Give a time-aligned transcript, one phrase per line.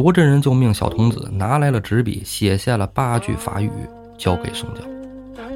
[0.00, 3.68] 罗真人就命小童子拿来了纸笔，写下了八句法语，
[4.16, 4.84] 交给宋江：“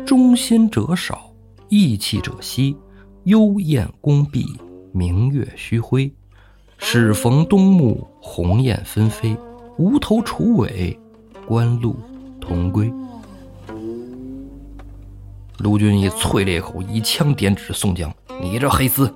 [0.05, 1.33] 忠心者少，
[1.69, 2.77] 义气者稀。
[3.23, 4.45] 幽燕宫闭，
[4.91, 6.13] 明月虚辉。
[6.77, 9.37] 始逢冬暮，鸿雁纷飞。
[9.79, 10.99] 无头楚尾，
[11.47, 11.95] 官路
[12.41, 12.93] 同归。”
[15.59, 18.13] 卢俊义啐了一口，一枪点指宋江
[18.43, 19.09] ：“你这黑厮，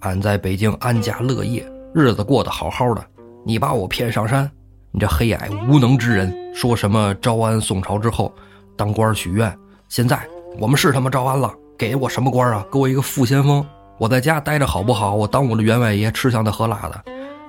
[0.00, 3.04] 俺在北京安家乐业，日子过得好好的，
[3.44, 4.50] 你把我骗上山，
[4.94, 6.30] 你这黑矮无能之人！
[6.54, 8.30] 说什么招安宋朝之后
[8.76, 10.20] 当官许愿，现在
[10.58, 12.62] 我们是他妈招安了，给我什么官啊？
[12.70, 13.66] 给我一个副先锋，
[13.98, 15.14] 我在家待着好不好？
[15.14, 17.02] 我当我的员外爷，吃香的喝辣的。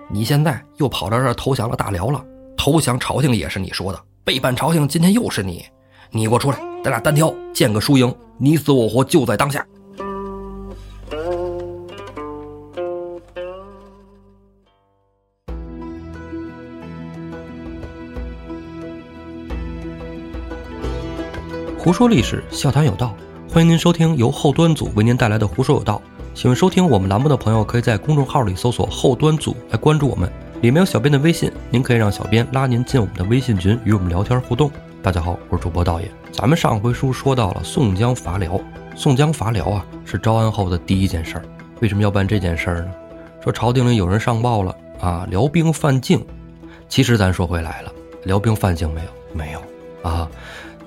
[0.10, 2.24] 你现在又跑到这儿投降了大辽了，
[2.56, 5.66] 投降朝廷也是你说的，背叛朝廷，今天又是你，
[6.12, 9.66] 你给我出来，咱俩单挑，见个输赢。”你死我活就在当下。
[21.84, 23.14] 胡说历史，笑谈有道，
[23.52, 26.02] 欢迎您收听由后端组为您带来的《胡说有道》。
[26.39, 34.72] 喜欢收听我们栏目的朋友，可以在公众号里搜索“后端组”来关注我们，里面有小编的微信，您可以让小编拉您进我们的微信群，与我们聊天互动。
[35.02, 36.09] 大家好，我是主播道爷。
[36.31, 38.58] 咱们上回书说到了宋江伐辽，
[38.95, 41.44] 宋江伐辽啊是招安后的第一件事儿。
[41.81, 42.92] 为什么要办这件事儿呢？
[43.44, 46.26] 说朝廷里有人上报了啊，辽兵犯境。
[46.88, 47.92] 其实咱说回来了，
[48.23, 49.08] 辽兵犯境没有？
[49.34, 49.61] 没有
[50.09, 50.31] 啊。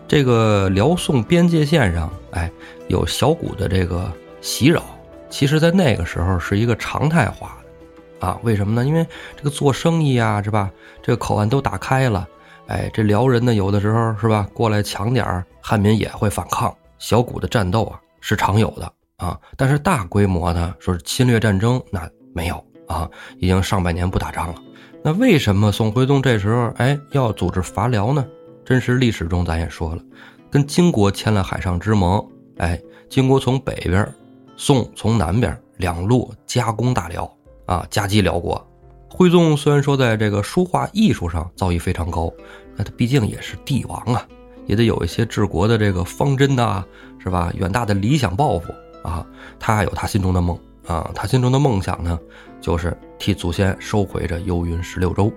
[0.08, 2.50] 这个辽宋边界线上，哎，
[2.88, 4.82] 有小股的这个袭扰，
[5.28, 7.56] 其实在那个时候是一个常态化
[8.20, 8.38] 的啊。
[8.42, 8.86] 为什么呢？
[8.86, 9.04] 因为
[9.36, 10.70] 这个做生意啊，是吧？
[11.02, 12.26] 这个口岸都打开了。
[12.68, 19.38] 哎，这辽人呢，有的时候是吧，过来抢点儿，汉民也会反抗，小股的战斗啊是常有的啊。
[19.56, 24.54] 但是大规模的说是侵略战争，那没有啊，已经上百年不打仗了。
[25.02, 28.24] 那为什么宋徽宗这时候哎要组织伐辽呢？
[28.66, 30.02] 真实历史中咱也说了，
[30.50, 32.20] 跟金国签了海上之盟，
[32.56, 32.76] 哎，
[33.08, 34.12] 金国从北边，
[34.56, 37.32] 宋从南边，两路夹攻大辽
[37.66, 38.60] 啊，夹击辽国。
[39.08, 42.28] 徽宗虽然说在这个书画艺术上造诣非常高，
[42.74, 44.26] 那他毕竟也是帝王啊，
[44.66, 46.84] 也得有一些治国的这个方针呐，
[47.20, 47.52] 是吧？
[47.56, 49.24] 远大的理想抱负啊，
[49.60, 52.18] 他有他心中的梦啊，他心中的梦想呢，
[52.60, 55.32] 就是替祖先收回这幽云十六州，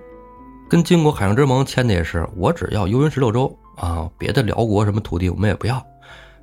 [0.70, 5.84] 跟金国海上之盟签的也是，我只要幽云十六州啊，别的辽国什么土地我们也不要。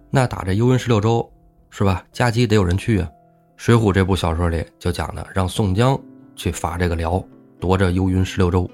[0.10, 1.28] 那打这幽云十六州，
[1.70, 2.04] 是吧？
[2.12, 3.08] 夹击得有人去啊，
[3.56, 5.98] 《水浒》这部小说里就讲的，让宋江。
[6.36, 7.24] 去伐这个辽，
[7.60, 8.70] 夺这幽云十六州。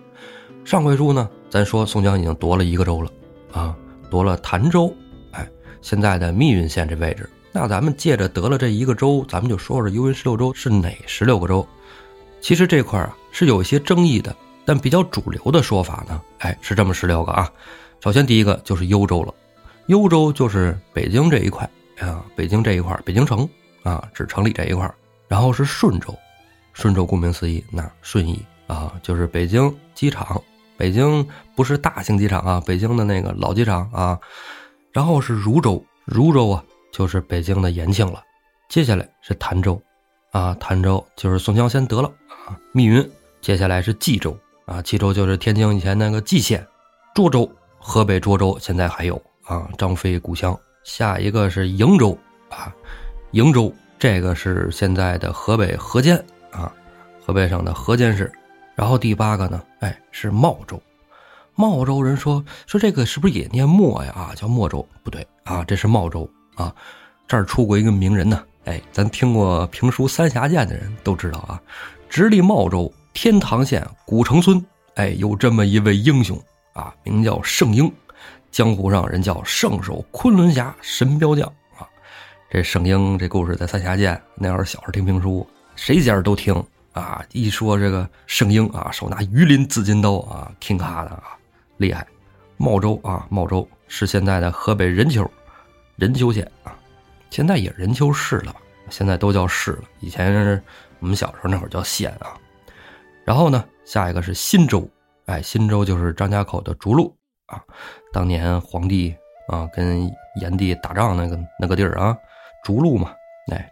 [0.66, 3.10] 上回书呢，咱说宋江已经夺了一个州了，
[3.54, 3.74] 啊，
[4.10, 4.94] 夺了潭州，
[5.32, 5.48] 哎，
[5.82, 7.30] 现在的密云县这位置。
[7.54, 11.66] 那咱们借着得了这一个州，咱们就说说幽云十六州是哪十六个州。
[12.42, 17.52] 其实这块啊是有一些争议的，但比较主流的说法呢，哎，是这么十六个啊。
[18.00, 19.34] 首先第一个就是幽州了，
[19.88, 21.70] 幽州就是北京这一块
[22.00, 23.48] 啊，北京这一块，北京城
[23.84, 24.92] 啊，指城里这一块。
[25.28, 26.14] 然后是顺州。
[26.74, 30.42] 顺州顾名思义，那顺义啊，就是北京机场。
[30.76, 31.26] 北京
[31.56, 34.20] 不是大型机场啊，北京的那个老机场啊。
[34.92, 38.24] 然后是汝州，汝州啊，就是北京的延庆了。
[38.70, 39.82] 接下来是潭州，
[40.32, 42.12] 啊，潭州就是宋江先得了
[42.48, 42.58] 啊。
[42.74, 43.08] 密云，
[43.40, 44.36] 接下来是冀州
[44.66, 46.66] 啊，冀州就是天津以前那个蓟县。
[47.16, 50.58] 涿州，河北涿州现在还有啊，张飞故乡。
[50.84, 52.18] 下一个是瀛州
[52.50, 52.74] 啊，
[53.32, 56.18] 瀛州这个是现在的河北河间。
[56.52, 56.72] 啊，
[57.26, 58.32] 河北省的河间市，
[58.76, 60.82] 然后第八个呢，哎，是茂州。
[61.56, 64.12] 茂州人说说这个是不是也念莫呀？
[64.12, 66.74] 啊，叫莫州，不对啊，这是茂州啊。
[67.28, 71.62] 这儿出过一个名人呢，哎，咱听过评书《三峡剑》的人都知道啊。
[72.10, 74.64] 直隶茂州天堂县古城村，
[74.96, 76.42] 哎，有这么一位英雄
[76.74, 77.90] 啊，名叫圣婴，
[78.52, 81.48] 江湖上人叫圣手昆仑侠神镖将
[81.78, 81.88] 啊。
[82.50, 85.48] 这圣婴这故事在《三峡剑》那会儿小时候听评书。
[85.76, 86.54] 谁家都听
[86.92, 87.24] 啊！
[87.32, 91.38] 一说这个圣婴啊，手拿鱼鳞紫金刀啊，挺卡的啊，
[91.78, 92.06] 厉害。
[92.58, 95.28] 茂州啊，茂州是现在的河北任丘，
[95.96, 96.76] 任丘县啊，
[97.30, 98.60] 现在也任丘市了吧？
[98.90, 99.84] 现在都叫市了。
[100.00, 100.62] 以前
[101.00, 102.38] 我们小时候那会儿叫县啊。
[103.26, 104.88] 然后呢，下一个是新州，
[105.26, 107.16] 哎，新州就是张家口的逐鹿
[107.48, 107.62] 啊，
[108.12, 109.16] 当年皇帝
[109.48, 110.12] 啊跟
[110.42, 112.18] 炎帝打仗那个那个地儿啊，
[112.64, 113.12] 逐鹿嘛，
[113.52, 113.72] 哎，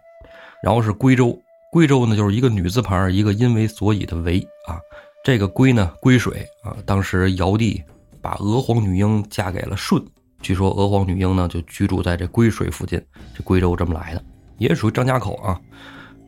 [0.62, 1.38] 然后是归州。
[1.70, 4.78] 归州呢，就是一个女字旁，一个因为所以的为啊。
[5.24, 6.76] 这个归呢，归水啊。
[6.84, 7.82] 当时尧帝
[8.20, 9.98] 把娥皇女英嫁给了舜，
[10.42, 13.02] 据说娥皇女英呢就居住在这归水附近，
[13.34, 14.22] 这归州这么来的，
[14.58, 15.58] 也属于张家口啊。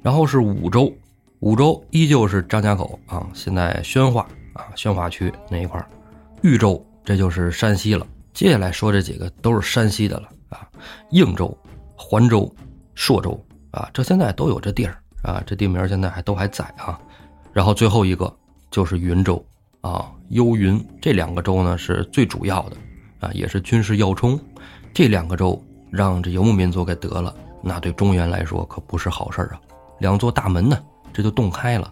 [0.00, 0.90] 然后是武州，
[1.44, 3.26] 五州依旧是张家口啊。
[3.34, 5.86] 现在宣化啊，宣化区那一块儿，
[6.40, 8.06] 豫州这就是山西了。
[8.32, 10.66] 接下来说这几个都是山西的了啊，
[11.10, 11.54] 应州、
[11.94, 12.50] 环州、
[12.94, 13.38] 朔州
[13.72, 16.98] 啊，这现在都有这地儿啊，这地名现在还都还在啊。
[17.52, 18.34] 然后最后一个
[18.70, 19.44] 就是云州
[19.82, 22.76] 啊，幽云这两个州呢是最主要的
[23.20, 24.40] 啊，也是军事要冲。
[24.94, 29.60] 这两个州让这游牧民族给得了，那对中原来说可不是好事儿啊。
[30.00, 30.76] 两座大门呢，
[31.14, 31.90] 这就洞开了。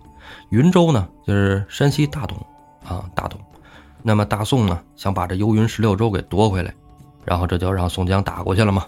[0.51, 2.37] 云州呢，就是山西大同
[2.85, 3.41] 啊，大同。
[4.03, 6.75] 那么大宋呢，想把这幽云十六州给夺回来，
[7.25, 8.85] 然后这就让宋江打过去了嘛。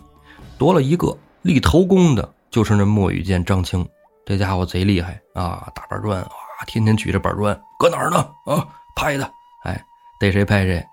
[0.58, 3.86] 夺了一个立头功的，就是那墨羽剑张青，
[4.26, 6.28] 这家伙贼厉害啊，大板砖哇，
[6.66, 8.18] 天天举着板砖，搁哪儿呢？
[8.46, 8.66] 啊，
[8.96, 9.30] 拍他，
[9.64, 9.80] 哎，
[10.18, 10.84] 逮谁拍谁。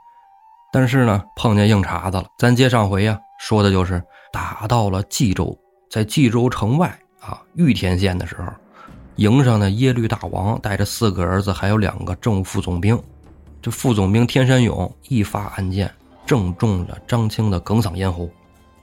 [0.71, 2.25] 但是呢，碰见硬茬子了。
[2.37, 4.01] 咱接上回呀，说的就是
[4.31, 5.57] 打到了冀州，
[5.89, 6.87] 在冀州城外
[7.19, 8.51] 啊，玉田县的时候，
[9.21, 12.99] 营上的耶律大王带着四个儿子，还有两个正副总兵。
[13.61, 15.93] 这副总兵天山勇一发暗箭，
[16.25, 18.27] 正中了张清的哽嗓咽喉，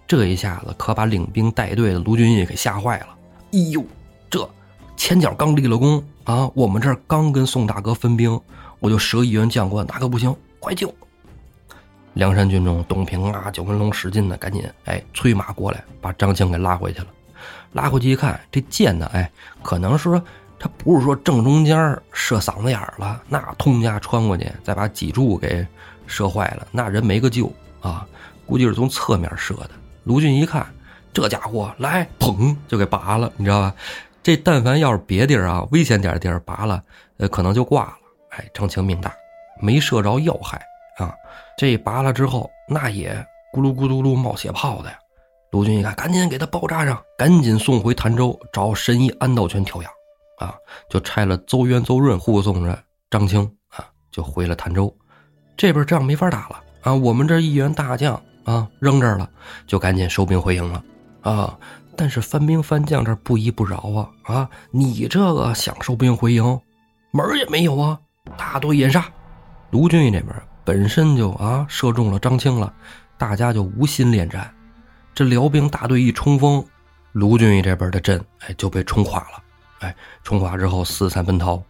[0.06, 3.08] 这一下子可把领兵带队的卢俊义给吓坏了。
[3.50, 3.84] 哎呦，
[4.30, 4.48] 这
[4.96, 8.40] 前脚刚立了功啊，我们这儿刚跟宋大哥分兵，
[8.78, 10.94] 我就折一员将官，那可不行，快救！
[12.14, 17.06] 梁山军中，董平啊、九纹龙使劲的，赶紧哎催马过来，把张青给拉回去了。
[17.78, 19.30] 拉回去一看，这箭呢，哎，
[19.62, 20.22] 可能是说。
[20.60, 25.64] 他不是说正中间射嗓子眼了，那通家穿过去，再把脊柱给
[26.08, 27.48] 射坏了，那人没个救
[27.80, 28.04] 啊！
[28.44, 29.70] 估计是从侧面射的。
[30.02, 30.66] 卢俊一看，
[31.12, 33.72] 这家伙来，砰就给拔了，你知道吧？
[34.20, 36.82] 这但凡要是别地儿啊，危险点的地儿拔了，
[37.18, 37.92] 呃，可能就挂了。
[38.30, 39.14] 哎，张青命大，
[39.60, 40.60] 没射着要害
[40.96, 41.14] 啊！
[41.56, 43.14] 这拔了之后，那也
[43.54, 44.98] 咕噜咕噜噜冒血泡的呀。
[45.50, 49.90] 卢俊一看，赶紧给他包扎上，赶紧送回潭州找神医安道全调养。
[50.38, 50.54] 啊，
[50.88, 52.78] 就差了邹渊、邹润护送着
[53.10, 54.94] 张青啊，就回了潭州。
[55.56, 58.14] 这边仗没法打了啊，我们这一员大将
[58.44, 59.28] 啊扔这儿了，
[59.66, 60.84] 就赶紧收兵回营了
[61.22, 61.58] 啊。
[61.96, 64.50] 但是番兵番将这不依不饶啊啊！
[64.70, 66.44] 你这个想收兵回营，
[67.10, 67.98] 门也没有啊！
[68.36, 69.04] 大队掩杀，
[69.70, 70.32] 卢俊义这边
[70.64, 72.72] 本身就啊射中了张青了，
[73.16, 74.54] 大家就无心恋战。
[75.18, 76.64] 这辽兵大队一冲锋，
[77.10, 79.42] 卢俊义这边的阵哎就被冲垮了。
[79.80, 79.92] 哎，
[80.22, 81.60] 冲垮之后四散奔逃，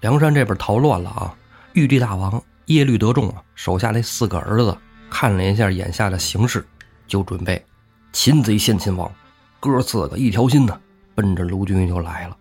[0.00, 1.32] 梁山这边逃乱了啊！
[1.74, 4.76] 玉帝大王耶律德重啊，手下那四个儿子
[5.08, 6.66] 看了一下眼下的形势，
[7.06, 7.64] 就准备
[8.12, 9.08] 擒贼先擒王，
[9.60, 10.76] 哥四个一条心呢，
[11.14, 12.36] 奔着卢俊义就来了，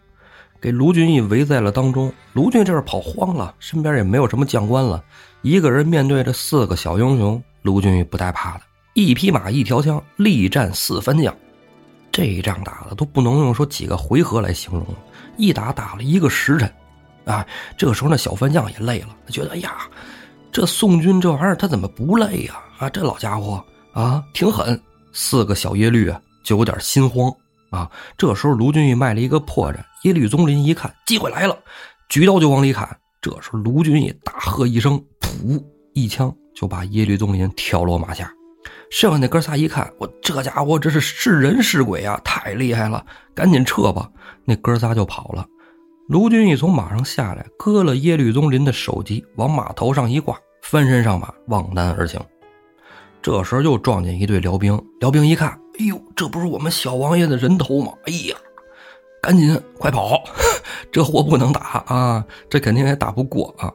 [0.60, 2.12] 给卢俊义围在了当中。
[2.33, 5.03] 卢俊义这边跑慌了，身边也没有什么将官了，
[5.44, 8.62] 一个人面对着四个小英雄，卢俊义不带怕的，
[8.97, 11.31] 一匹马一条枪，力战四番将。
[12.11, 14.83] 这一仗打的都不能用说几个回合来形容，
[15.38, 16.73] 一打打了一个时辰，
[17.23, 17.45] 啊，
[17.77, 19.88] 这时候那小番将也累了，觉得哎呀，
[20.51, 22.55] 这宋军这玩意儿他怎么不累呀？
[22.79, 23.63] 啊，这老家伙
[23.94, 24.81] 啊挺狠。
[25.13, 27.31] 四个小耶律啊就有点心慌
[27.69, 27.88] 啊。
[28.17, 31.55] 这时候卢俊义卖了一个破绽，耶律宗林一看机会来了，
[32.09, 32.97] 举刀就往里砍。
[33.21, 38.27] 这时候卢俊义大喝一声，噗，一枪就把耶律宗林挑落马下。
[38.89, 42.19] 剩下那哥仨一看，我这家伙这是是人是鬼啊！
[42.24, 43.06] 太厉害了，
[43.36, 44.10] 赶紧撤吧！
[44.46, 45.46] 那哥仨就跑了。
[46.08, 52.20] 卢俊义从马上下来，割了耶律宗林的首级，往马头上一挂，翻身上马，望南而行。
[53.22, 57.91] 这时候又撞见一队辽兵，辽兵一看，哎呦，这不是我们小王爷的人头吗？
[58.06, 58.38] 哎呀，
[59.22, 60.24] 赶紧快跑！
[60.94, 63.70] 这货不能打啊，这肯定也打不过啊！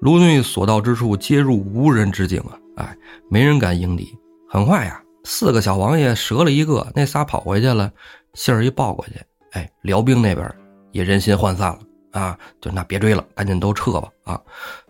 [0.00, 2.58] 卢俊义所到之处，皆入无人之境啊！
[2.76, 2.96] 哎，
[3.30, 4.14] 没人敢迎敌。
[4.54, 7.90] 很快呀，四个小王爷折了一个，那仨跑回去了，
[8.34, 9.14] 信儿一报过去，
[9.50, 10.48] 哎，辽兵那边
[10.92, 11.80] 也人心涣散了
[12.12, 14.40] 啊，就那别追了，赶紧都撤吧啊！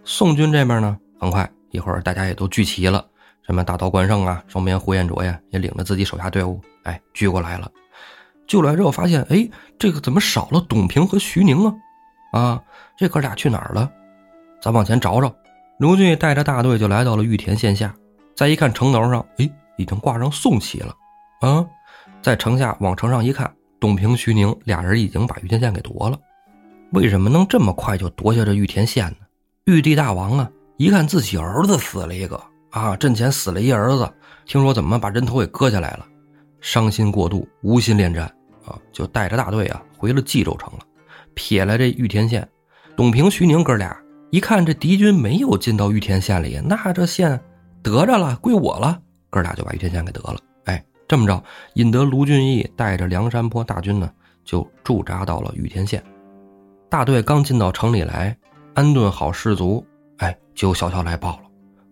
[0.05, 3.03] 宋军这边呢，很快一会儿大家也都聚齐了，
[3.41, 7.73] 什么大刀关胜啊，双边呼延灼呀，也领着自己手下队伍，哎，聚过来了。
[8.47, 11.75] 聚过来之后发现，哎，这个怎么少了董平和徐宁啊？
[12.33, 12.63] 啊，
[12.99, 13.91] 这哥俩去哪儿了？
[14.61, 15.35] 咱往前找找。
[15.79, 17.95] 卢俊带着大队就来到了玉田县下。
[18.35, 20.95] 再一看城楼上，哎，已经挂上宋旗了，
[21.41, 21.65] 啊，
[22.21, 26.19] 在城下往城上一看，董平、徐宁俩人已经把玉田县给夺了。
[26.93, 29.17] 为什么能这么快就夺下这玉田县呢？
[29.67, 34.13] 玉帝大王啊，一看自己儿子死了一个啊，阵前死了一儿子，
[34.47, 36.07] 听说怎么把人头给割下来了，
[36.61, 38.25] 伤心过度，无心恋战
[38.67, 40.81] 啊，就带着大队啊回了冀州城了，
[41.35, 42.47] 撇了这玉田县。
[42.97, 43.97] 董平、徐宁哥俩
[44.31, 47.41] 一看这敌军没有进到玉田县里，那这县。
[47.85, 48.99] 得着了，归我了，
[49.29, 50.39] 哥俩就把玉田县给得了。
[50.65, 54.11] 哎，这么着，引得卢俊义带着梁山泊大军呢，
[54.43, 56.03] 就驻扎到了玉田县。
[56.89, 58.35] 大队刚进到城里来，
[58.73, 59.85] 安顿好士卒，
[60.17, 61.43] 哎，就有小校来报了，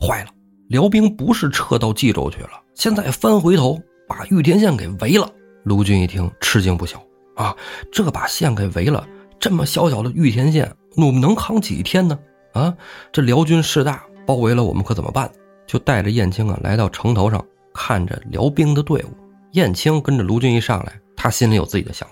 [0.00, 0.30] 坏了，
[0.68, 5.30] 辽兵不是撤到冀州去了，现在翻回头把玉田县给围了。
[5.64, 7.00] 卢俊一听，吃惊不小
[7.37, 7.54] 啊！
[7.92, 9.06] 这把县给围了，
[9.38, 12.18] 这么小小的玉田县，我们能扛几天呢？
[12.54, 12.75] 啊，
[13.12, 15.30] 这辽军势大，包围了我们可怎么办？
[15.66, 19.09] 就带着燕青啊，来到城头上，看着辽兵的队伍。
[19.52, 22.09] 燕青跟着卢俊义上来，他心里有自己的想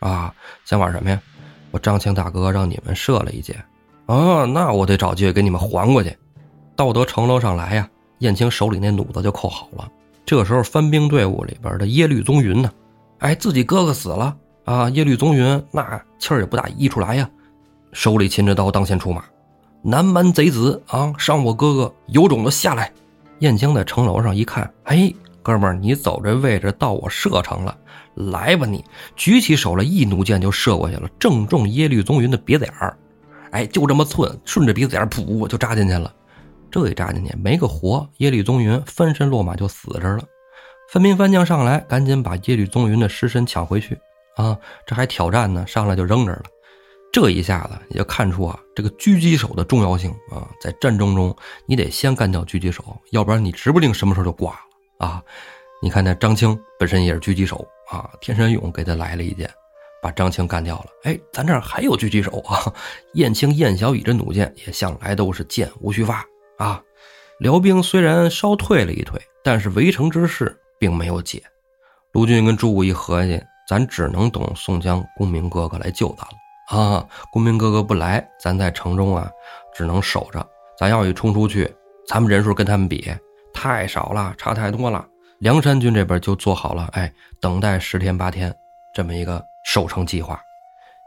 [0.00, 0.34] 法，啊，
[0.64, 1.20] 想法什么呀？
[1.70, 3.56] 我张青大哥让你们射了一箭，
[4.06, 6.16] 啊，那我得找机会给你们还过去。
[6.76, 9.90] 到得城楼上来呀，燕青手里那弩子就扣好了。
[10.26, 12.70] 这时候翻兵队伍里边的耶律宗云呢，
[13.18, 17.28] 哎，自己哥哥死了啊，耶律宗云那气儿也不大溢出来呀，
[17.92, 19.24] 手里擒着刀当先出马，
[19.84, 22.90] 南蛮贼子啊，伤我哥哥有种的下来。
[23.40, 25.12] 燕青在城楼上一看，哎。
[25.42, 27.76] 哥们儿，你走这位置到我射程了，
[28.14, 28.64] 来吧！
[28.64, 28.82] 你
[29.14, 32.96] 举起手来，一弩箭就射过去了，正中耶律宗云的鼻子眼儿。
[33.50, 36.10] 哎，就这么寸，顺着鼻子眼儿，噗，就扎进去了。
[36.70, 40.24] 这一扎进去，没个活，耶律宗云翻身落马就死这儿了。
[40.88, 43.98] 分兵番将上来，赶紧把耶律宗云的尸身抢回去。
[44.36, 46.44] 啊，这还挑战呢，上来就扔这儿了。
[47.14, 55.06] 这一下子也就看出啊，这个狙击手的重要性啊，在战争中你得先干掉狙击手，要不然你指不定什么时候就挂了。
[55.06, 55.22] 啊，
[55.80, 59.48] 你看那张青本身也是狙击手啊，田山勇给他来了一箭，
[60.02, 60.86] 把张青干掉了。
[61.04, 62.74] 哎，咱这儿还有狙击手啊，
[63.12, 66.26] 燕青、燕小乙这弩箭也向来都是箭无虚发
[66.58, 66.82] 啊。
[67.38, 71.40] 辽兵虽然稍退了一退，但是围城之势并没有解。
[72.10, 76.32] 卢俊跟朱武一合计，咱只能等宋江、公明哥哥来救咱了
[76.68, 77.06] 啊。
[77.32, 79.30] 公明哥哥不来，咱在城中啊，
[79.74, 80.46] 只能守着。
[80.78, 81.72] 咱要一冲出去，
[82.06, 83.12] 咱们人数跟他们比。
[83.52, 85.06] 太少了，差太多了。
[85.38, 88.54] 梁山军这边就做好了，哎，等待十天八天
[88.94, 90.40] 这么一个守城计划。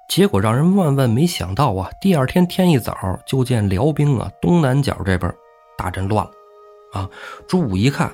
[0.08, 1.90] 结果让人万万没想到啊！
[2.00, 2.96] 第二天天一早
[3.26, 5.34] 就见辽兵啊东南角这边
[5.78, 6.32] 大阵乱了，
[6.94, 7.10] 啊！
[7.46, 8.10] 朱武一看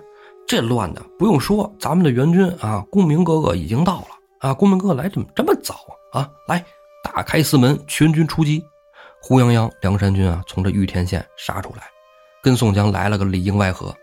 [0.47, 4.07] 这乱的，不用说，咱们的援军啊，公明哥哥已经到了
[4.39, 4.53] 啊！
[4.55, 5.75] 公明哥哥来怎么这么早？
[6.13, 6.65] 啊，来，
[7.03, 8.63] 打开四门，全军出击！
[9.21, 11.83] 呼泱泱，梁山军啊从这玉田县杀出来，
[12.41, 13.93] 跟宋江来了个里应外合。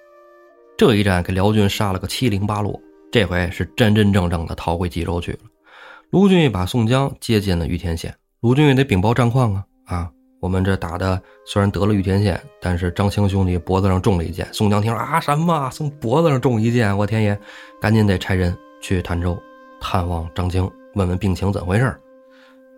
[0.77, 2.81] 这一战给辽军杀了个七零八落，
[3.11, 5.39] 这回是真真正正的逃回冀州去了。
[6.11, 10.11] 卢俊义把宋江接进了玉田县，卢俊义得禀报战况啊啊！
[10.41, 14.49] 我们这打的虽然得了玉田县，但是张青兄弟脖子上中了一箭。
[14.55, 15.69] 宋江听说啊什么？
[15.71, 17.39] 从脖子上中一箭，我天爷！
[17.79, 19.39] 赶紧得差人去潭州
[19.81, 21.95] 探望张青，问问病情怎回事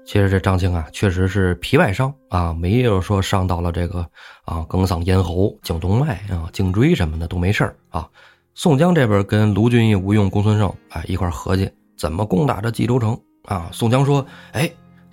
[0.04, 4.06] 其实这张青啊，确实是皮外伤啊，没有说伤到了这个
[4.44, 8.08] 啊梗嗓咽喉、颈动脉啊、颈椎什么的都没事啊。
[8.54, 13.70] 宋江这边跟卢俊义、吴用、公孙胜哎一块合计怎么攻打这冀州城啊。
[13.72, 14.70] 宋江说：“哎，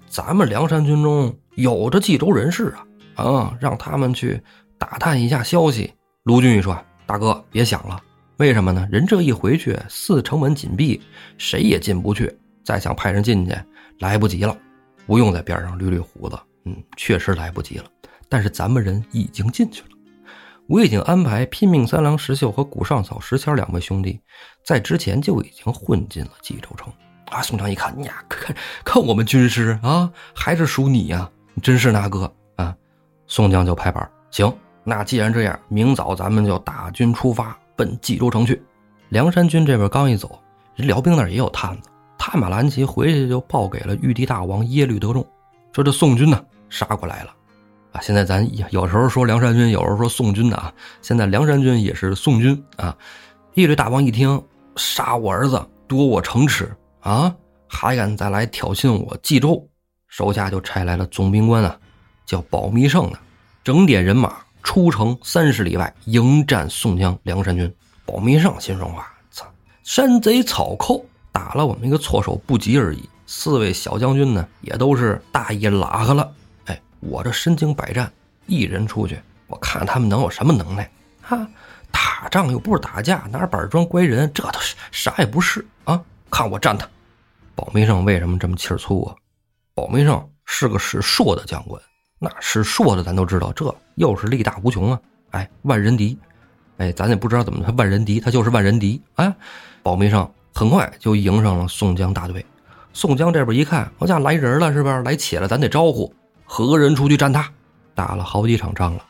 [0.08, 2.74] 咱们梁山军中有着冀州人士
[3.16, 4.42] 啊，啊，让他们去
[4.78, 5.94] 打探一下消息。”
[6.26, 7.98] 卢俊义说：“大哥别想了，
[8.38, 8.86] 为什么呢？
[8.92, 11.00] 人这一回去，四城门紧闭，
[11.38, 13.56] 谁也进不去，再想派人进去，
[14.00, 14.58] 来不及了。”
[15.10, 17.86] 不用在边上捋捋胡子，嗯，确实来不及了。
[18.30, 19.88] 但是咱们人已经进去了，
[20.68, 24.22] 我已经安排拼命三郎石秀和古上草石谦两位兄弟，
[24.64, 26.94] 在之前就已经混进了冀州城。
[27.32, 31.28] 啊，宋江一看，呀，看看我们军师啊，还是属你呀，
[31.64, 32.76] 真是那个啊。
[33.26, 38.62] 宋江就拍板，行，那既然这样，明早咱们就大军出发，奔冀州城去。
[39.10, 40.40] 梁山军这边刚一走，
[40.76, 41.89] 人辽兵那也有探子。
[42.20, 45.26] 探马兰奇回去就报给了玉帝大王耶律德重，
[45.72, 47.34] 说这宋军呢杀过来了，
[47.94, 50.72] 啊，现在咱有时候说梁山军，有时候说宋军的啊，
[51.02, 52.96] 现在梁山军也是宋军啊。
[53.56, 54.40] 耶律大王一听，
[54.76, 57.34] 杀我儿子，夺我城池啊，
[57.68, 59.66] 还敢再来挑衅我冀州，
[60.10, 61.80] 手下就差来了总兵官啊，
[62.26, 63.20] 叫保密胜的，
[63.64, 67.74] 整点人马出城三十里外迎战宋江梁山军。
[68.06, 69.46] 保密胜心说话：操，
[69.84, 71.04] 山贼草寇。
[71.40, 73.10] 打了我们一个措手不及而已。
[73.26, 76.30] 四位小将军呢，也都是大意拉黑了。
[76.66, 78.12] 哎，我这身经百战，
[78.46, 79.18] 一人出去，
[79.48, 80.92] 我看他们能有什么能耐？
[81.22, 81.48] 哈，
[81.92, 86.02] 打仗又不是打架，拿板砖拐人，这都是啥也不是啊！
[86.30, 86.86] 看我战他！
[87.56, 89.16] 保密胜为什么这么气儿粗啊？
[89.74, 91.82] 保密胜是个使硕的将官，
[92.20, 95.00] 那使硕的咱都知道，这又是力大无穷啊！
[95.32, 96.18] 哎，万人敌，
[96.80, 99.34] 哎，咱也不知道怎么他万人敌，他就是万人敌啊！
[99.82, 100.30] 保密胜。
[100.60, 102.46] 很快就迎上了宋江大队，
[102.92, 105.02] 宋江这边一看，我家来人了，是吧？
[105.06, 106.14] 来且了，咱得招呼，
[106.44, 107.50] 何人出去战他？
[107.96, 109.06] 打了好几场仗了，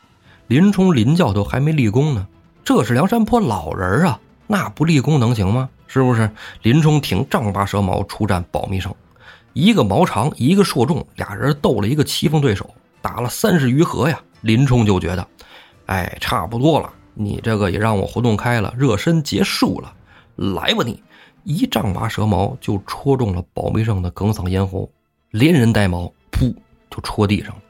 [0.46, 2.24] 林冲、林教头还没立功呢。
[2.62, 5.68] 这是梁山泊老人啊，那不立功能行吗？
[5.88, 6.30] 是不是？
[6.62, 8.94] 林冲挺丈八蛇矛出战保密胜，
[9.52, 14.20] 一个矛长，一个槊重，俩人斗了一个棋逢对手，打了三十余合呀。
[14.42, 15.26] 林冲就觉得，
[15.86, 19.92] 哎，差不多了，你这个也让我活动开了，热身结束了，
[20.36, 21.02] 来吧你！
[21.44, 24.90] 一丈八蛇矛就戳中了保梅胜的哽嗓咽喉，
[25.30, 26.54] 连人带矛，噗，
[26.90, 27.62] 就戳地上了。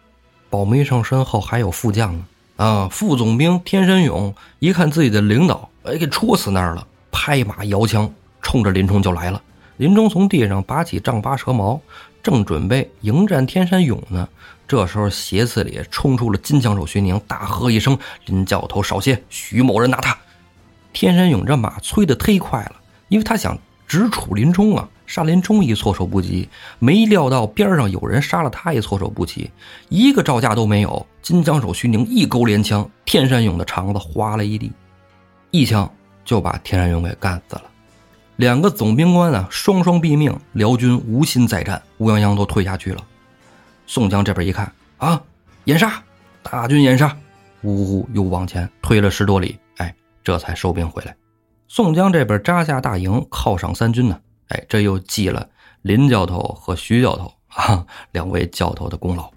[0.49, 2.25] 保梅胜身后还有副将呢，
[2.57, 8.13] 啊，副总兵天山勇一看自己的领导，哎，给戳死那儿了，拍马摇枪，
[8.43, 9.43] 冲着林冲就来了。
[9.77, 11.81] 林冲从地上拔起丈八蛇矛，
[12.23, 14.29] 正准备迎战天山勇呢。
[14.69, 20.17] 这时候斜刺里冲出了金枪手徐宁，大喝一声：“林教头少歇，徐某人拿他！”
[20.93, 22.73] 天山勇这马催得忒快了，
[23.11, 24.89] 因为他想直处林冲啊。
[25.07, 26.49] 杀林冲一措手不及，
[26.79, 29.51] 没料到边上有人杀了他一措手不及，
[29.89, 31.05] 一个招架都没有。
[31.21, 34.71] 金枪手徐宁一勾连枪，天山勇的肠子哗了一地，
[35.51, 35.93] 一枪
[36.25, 37.65] 就把天山勇给干死了。
[38.37, 43.05] 两个总兵官啊，双双毙命，辽军无心再战，乌泱泱都退下去了。
[43.89, 45.21] 宋江这边一看啊，
[45.65, 46.01] 掩杀，
[46.45, 47.17] 大军掩杀，
[47.63, 51.17] 呜呼，又往前退了十多里，哎，这才收兵回来。
[51.73, 54.19] 宋江这边扎下大营，犒赏三军呢。
[54.49, 55.49] 哎，这又记了
[55.83, 59.31] 林教头和徐教头啊两位教头的功劳。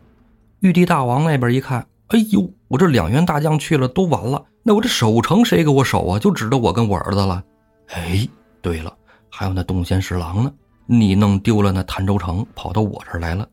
[0.62, 6.18] 玉帝大王那边一看，哎呦，我这两员大将去了都完了，那我这守城谁给我守啊？
[6.18, 7.44] 就指着我跟我儿子了。
[7.90, 8.28] 哎，
[8.64, 8.92] 对了，
[9.30, 10.52] 还有那东仙侍郎呢，
[10.88, 13.48] 你弄丢了那潭州城，跑到我这儿来了，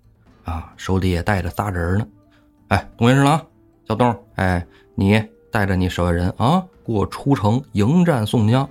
[0.45, 2.09] 啊，手里也带着仨人呢。
[2.69, 3.39] 哎，东仙侍郎，
[3.87, 5.23] 小东，哎，你
[5.53, 8.69] 带着你手下人啊，我出城迎战宋江。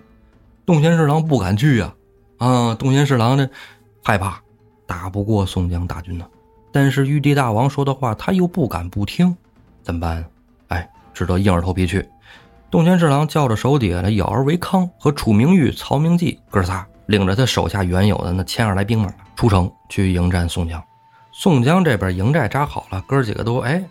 [0.65, 1.93] 洞仙侍郎不敢去呀。
[2.37, 3.49] 啊，洞仙侍郎呢，
[4.03, 4.41] 害怕
[4.85, 6.25] 打不过宋江大军呢。
[6.71, 9.35] 但是玉帝大王说的话，他又不敢不听，
[9.81, 10.23] 怎么办？
[10.67, 12.07] 哎，只得硬着头皮去。
[12.69, 20.83] 洞仙侍郎叫着手底下的咬儿为康和楚明玉、曹明济哥仨，领着他手下原有的那千二来兵马出城去迎战宋江。
[21.31, 23.83] 宋江这边营寨扎好了，哥几个都哎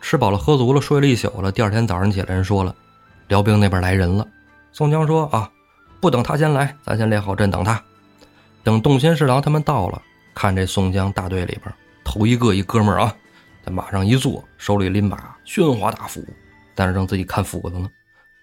[0.00, 1.50] 吃饱了喝足了，睡了一宿了。
[1.50, 2.74] 第二天早上起来，人说了，
[3.32, 4.28] 辽兵那边来人了。
[4.72, 5.50] 宋江说啊。
[6.02, 7.80] 不等他先来，咱先列好阵等他。
[8.64, 10.02] 等洞仙侍郎他们到了，
[10.34, 13.14] 看这宋江大队里边头一个一哥们儿啊，
[13.64, 16.20] 在马上一坐，手里拎把宣华大斧，
[16.74, 17.88] 但是正自己看斧子呢。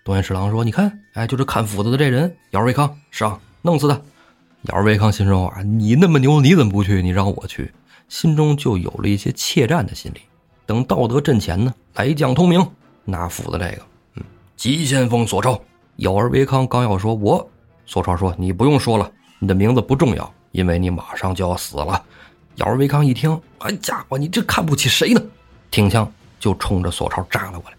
[0.06, 4.02] 洞仙侍郎说：“你看，哎，就是看斧子的这人，姚维康上，弄死他。”
[4.74, 7.02] 姚维康心中啊，你那么牛，你怎么不去？
[7.02, 7.70] 你让我去，
[8.08, 10.22] 心中就有了一些怯战的心理。
[10.66, 12.66] 等到得阵前呢，来将通明，
[13.04, 13.82] 拿斧子这个，
[14.60, 15.58] 急先锋索超。
[15.96, 17.50] 姚儿维康刚要说，我
[17.86, 22.04] 索超说：“你不用说了，你的名字不重要，因为你马上就要死了。”
[22.56, 25.22] 姚儿维康一听，哎家伙，你这看不起谁呢？
[25.72, 27.78] 挺枪就冲着索超扎了过来。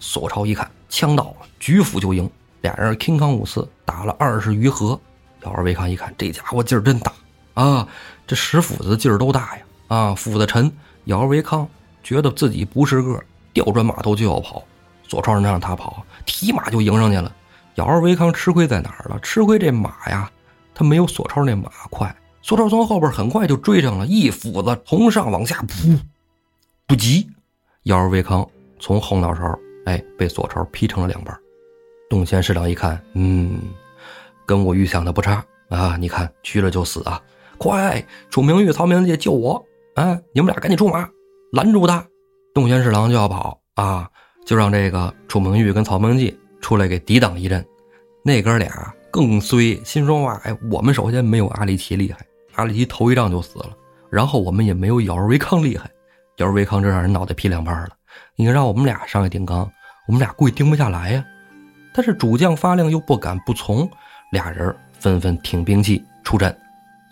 [0.00, 2.28] 索超一看枪到了，举斧就迎，
[2.60, 4.98] 俩人铿锵五次打了二十余合。
[5.44, 7.12] 姚儿维康一看，这家伙劲儿真大
[7.54, 7.86] 啊，
[8.26, 9.62] 这使斧子劲儿都大呀！
[9.86, 10.72] 啊，斧子沉。
[11.04, 11.68] 姚儿维康
[12.02, 14.64] 觉得自己不是个，调转马头就要跑。
[15.08, 17.34] 索超让让他跑，提马就迎上去了。
[17.76, 19.18] 姚二维康吃亏在哪儿了？
[19.20, 20.30] 吃亏这马呀，
[20.74, 22.14] 他没有索超那马快。
[22.42, 25.98] 索超从后边很快就追上了，一斧子从上往下噗，
[26.86, 27.28] 不急。
[27.84, 28.46] 姚二维康
[28.78, 31.36] 从后脑勺，哎，被索超劈成了两半。
[32.08, 33.60] 洞仙侍郎一看，嗯，
[34.44, 35.96] 跟我预想的不差啊！
[35.98, 37.20] 你看，去了就死啊！
[37.58, 39.64] 快，楚明玉、曹明介救我！
[39.96, 41.08] 哎，你们俩赶紧出马，
[41.52, 42.06] 拦住他！
[42.54, 44.08] 洞仙侍郎就要跑啊，
[44.46, 46.34] 就让这个楚明玉跟曹明介。
[46.58, 47.64] 出来给抵挡一阵，
[48.24, 52.18] 那哥俩更衰，心说话：“哎，我们首先没有阿里奇厉害，
[52.56, 53.70] 阿里奇头一仗就死了。
[54.10, 55.88] 然后我们也没有咬儿维康厉害，
[56.38, 57.90] 咬儿维康这让人脑袋劈两半了。
[58.34, 59.70] 你让我们俩上去顶缸，
[60.08, 61.24] 我们俩估计顶不下来呀。
[61.94, 63.88] 但是主将发令又不敢不从，
[64.32, 66.52] 俩人纷纷挺兵器出阵。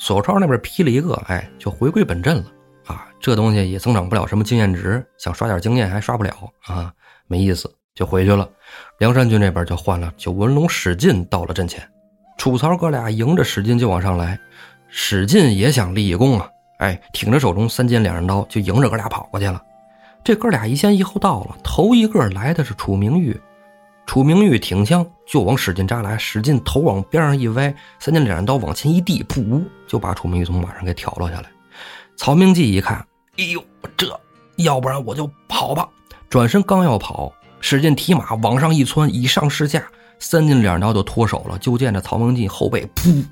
[0.01, 2.47] 索超那边劈了一个，哎，就回归本阵了
[2.87, 3.07] 啊。
[3.21, 6.93] 这东西也增长不了什么经验值，想刷点经验还刷不了啊，
[7.27, 8.49] 没意思。”就回去了，
[8.99, 11.81] 梁山军这边就换了九纹龙史进到了阵前，
[12.37, 14.37] 楚曹哥俩迎着史进就往上来，
[14.89, 16.49] 史进也想立一功啊，
[16.81, 19.63] 哎，挺着手中三尖两刃刀就迎着哥俩跑过去了。
[20.25, 23.41] 这哥俩一先一后到了，头一个来的是楚明玉，
[24.07, 31.49] 楚明玉挺枪就往史进扎来，史进头往边上一歪，三尖两刃刀往前一递，噗，就把楚明玉从马上给挑落下来。
[32.17, 32.97] 曹明济一看，
[33.39, 33.63] 哎呦，
[33.97, 34.21] 这
[34.57, 35.89] 要不然我就跑吧，
[36.35, 37.33] 转身刚要跑。
[37.61, 39.81] 使劲提马往上一窜，以上试下，
[40.19, 41.57] 三进两刀就脱手了。
[41.61, 43.25] 就见着曹明济后背，噗，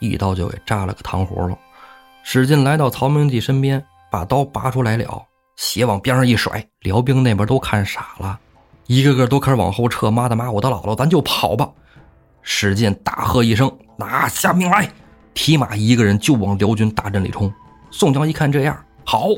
[0.00, 1.56] 一刀就给扎了个糖葫芦。
[2.24, 6.66] 使劲来到曹明济身边，把刀拔出来了，血往边上一甩。
[6.80, 8.36] 辽兵那边都看傻了，
[8.88, 10.10] 一个个都开始往后撤。
[10.10, 11.70] 妈的妈，我的姥姥，咱就跑吧！
[12.42, 14.90] 使劲大喝一声：“拿下命来！”
[15.34, 17.48] 提马一个人就往辽军大阵里冲。
[17.92, 19.28] 宋江一看这样，好，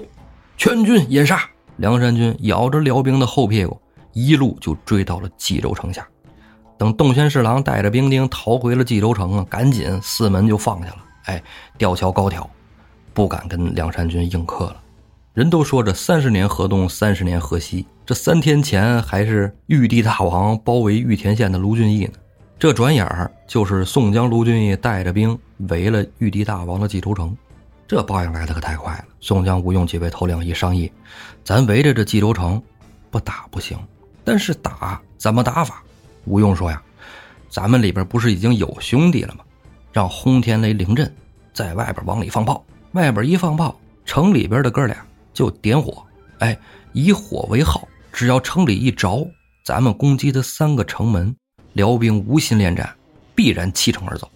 [0.57, 1.47] 全军掩杀。
[1.77, 3.79] 梁山军咬着辽兵的后屁股，
[4.13, 6.07] 一路就追到了冀州城下。
[6.79, 10.97] 等洞宣侍郎带着兵丁逃回了冀州城啊，赶紧四门就放下了。
[11.25, 11.43] 哎，
[11.79, 12.49] 吊桥高挑，
[13.15, 14.77] 不敢跟梁山军硬磕了。
[15.33, 17.87] 人都说这三十年河东，三十年河西。
[18.05, 22.13] 这三天前还是玉帝大王包围玉田县的卢俊义呢，
[22.59, 27.37] 这转眼儿就是宋江、卢俊义带着兵围了玉帝大王的冀州城。
[27.89, 29.05] 这报应来的可太快了！
[29.21, 30.91] 宋江、吴用几位头领一商议，
[31.45, 32.61] 咱围着这冀州城，
[33.11, 33.79] 不打不行。
[34.25, 35.83] 但是打怎么打法？
[36.25, 36.83] 吴用说呀
[37.49, 39.45] ：“咱们里边不是已经有兄弟了吗？
[39.93, 41.15] 让轰天雷凌阵，
[41.55, 42.65] 在外边往里放炮。
[42.93, 44.97] 外边一放炮，城里边的哥俩
[45.33, 46.05] 就点火。
[46.41, 46.59] 哎，
[46.93, 49.25] 以火为号，只要城里一着，
[49.65, 51.35] 咱们攻击的三个城门，
[51.75, 52.93] 辽兵无心恋战，
[53.35, 54.29] 必然弃城而走。”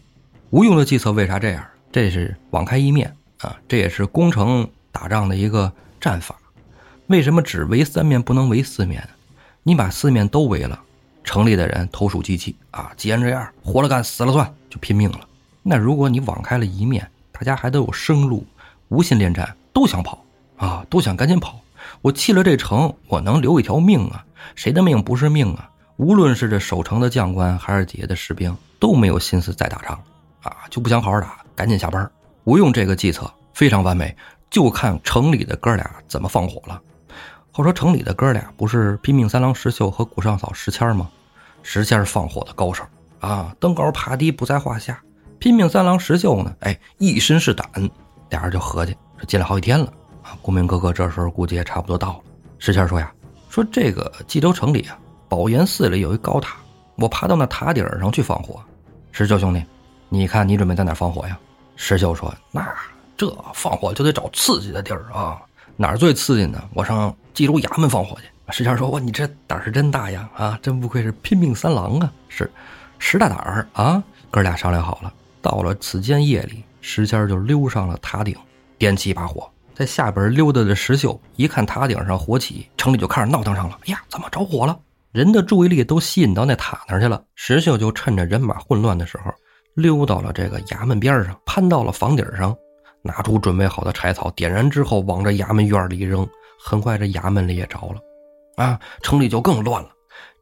[0.50, 1.66] 吴用的计策为啥这样？
[1.90, 3.12] 这是网开一面。
[3.40, 6.36] 啊，这也是攻城打仗的一个战法。
[7.06, 9.08] 为什么只围三面不能围四面？
[9.62, 10.80] 你把四面都围了，
[11.24, 12.92] 城里的人投鼠忌器啊！
[12.96, 15.20] 既然这样，活了干，死了算，就拼命了。
[15.62, 18.46] 那如果你网开了一面，大家还都有生路，
[18.88, 20.24] 无心恋战，都想跑
[20.56, 21.60] 啊，都想赶紧跑。
[22.00, 24.24] 我弃了这城，我能留一条命啊？
[24.54, 25.68] 谁的命不是命啊？
[25.96, 30.02] 无论是这守城的将官，还是底下的士兵，都没有心思再打仗
[30.42, 32.10] 啊，就不想好好打，赶紧下班。
[32.50, 34.12] 不用这个计策非常完美，
[34.50, 36.82] 就看城里的哥俩怎么放火了。
[37.52, 41.08] 话说城里的哥俩不是拼命三郎石秀和古上嫂石谦吗？
[41.62, 42.82] 石谦放火的高手
[43.20, 45.00] 啊，登高爬低不在话下。
[45.38, 47.88] 拼命三郎石秀呢，哎，一身是胆，
[48.30, 49.86] 俩人就合计，这进来好几天了
[50.24, 50.36] 啊。
[50.42, 52.20] 公明哥哥这时候估计也差不多到了。
[52.58, 53.12] 石谦说呀，
[53.48, 56.56] 说这个冀州城里啊，宝岩寺里有一高塔，
[56.96, 58.60] 我爬到那塔顶上去放火。
[59.12, 59.64] 石秀兄弟，
[60.08, 61.38] 你看你准备在哪放火呀？
[61.82, 62.62] 石秀说：“那
[63.16, 65.40] 这放火就得找刺激的地儿啊，
[65.78, 66.62] 哪儿最刺激呢？
[66.74, 70.28] 我上冀州衙门放火去。”石谦说：“哇，你这胆是真大呀！
[70.36, 72.12] 啊，真不愧是拼命三郎啊！
[72.28, 72.48] 是，
[72.98, 78.36] 石大胆儿啊！”哥俩商量好了，到了此间夜里，石谦就溜上了塔顶，
[78.76, 83.78] 点起一把火，在下边溜达的石秀一看塔顶上火起，城里就开始闹腾上了。
[83.86, 84.78] 哎呀，怎么着火了？
[85.12, 87.24] 人的注意力都吸引到那塔那儿去了。
[87.36, 89.32] 石秀就趁着人马混乱的时候。
[89.74, 92.56] 溜到了这个衙门边上，攀到了房顶上，
[93.02, 96.26] 拿出准备好的柴草，点燃之后往这衙门院里一扔，
[96.62, 99.88] 很快这衙门里也着了，啊，城里就更乱了。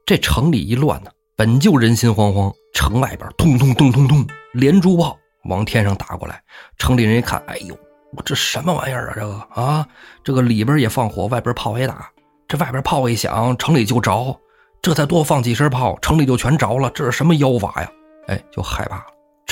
[0.06, 6.42] 这城里一乱呢，本就人心惶惶，城外边通通通通通，连珠炮往天上打过来。
[6.78, 7.78] 城里人一看，哎呦，
[8.16, 9.14] 我这什么玩意儿啊？
[9.14, 9.88] 这个啊，
[10.24, 12.10] 这个里边也放火，外边炮也打，
[12.48, 14.34] 这外边炮一响，城里就着，
[14.80, 16.90] 这才多放几声炮，城里就全着了。
[16.90, 17.90] 这是什么妖法呀？
[18.28, 19.04] 哎，就害怕了。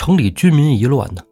[0.07, 1.23] 城里军民一乱呢，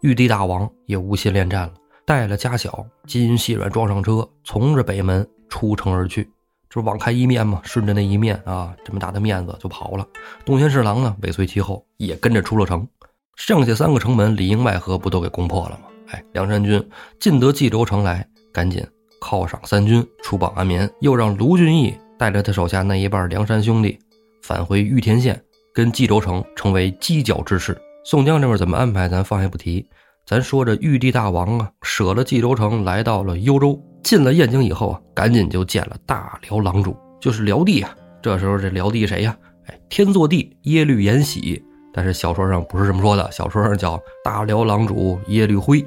[0.00, 1.74] 玉帝大王也无心恋战了，
[2.06, 6.30] 带了家小金银细软装上车，从着北门出城而去。
[6.70, 7.60] 这不网开一面吗？
[7.62, 10.08] 顺着那一面啊，这么大的面子就跑了。
[10.46, 12.88] 东仙侍郎呢，尾随其后，也跟着出了城。
[13.36, 15.88] 剩下三个城门里应外合，不都给攻破了吗？
[16.12, 16.82] 哎，梁山军
[17.20, 18.82] 进得冀州城来，赶紧
[19.20, 23.98] 犒赏三军，出保安民，又让卢俊义带着他手下那一半梁山兄弟
[24.42, 25.38] 返回玉田县，
[25.74, 27.78] 跟冀州城成为犄角之势。
[28.04, 29.88] 宋江这边怎么安排，咱放下不提。
[30.26, 33.80] 咱说这玉帝大王啊，舍了冀州城，来到了幽州。
[34.02, 37.94] 进了燕京以后啊，赶紧就见了大辽郎主，就是辽帝啊。
[38.20, 39.36] 这时候这辽帝谁呀？
[39.66, 41.62] 哎，天祚帝耶律延禧。
[41.92, 45.84] 但是小说上不是这么说的，小说上叫大辽郎主耶律辉。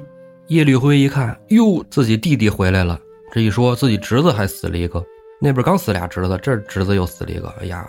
[0.48, 2.98] 耶律辉一看，哟，自己弟弟回来了。
[3.32, 5.04] 这一说，自己侄子还死了一个，
[5.40, 7.48] 那边刚死俩侄子，这侄子又死了一个。
[7.60, 7.86] 哎呀，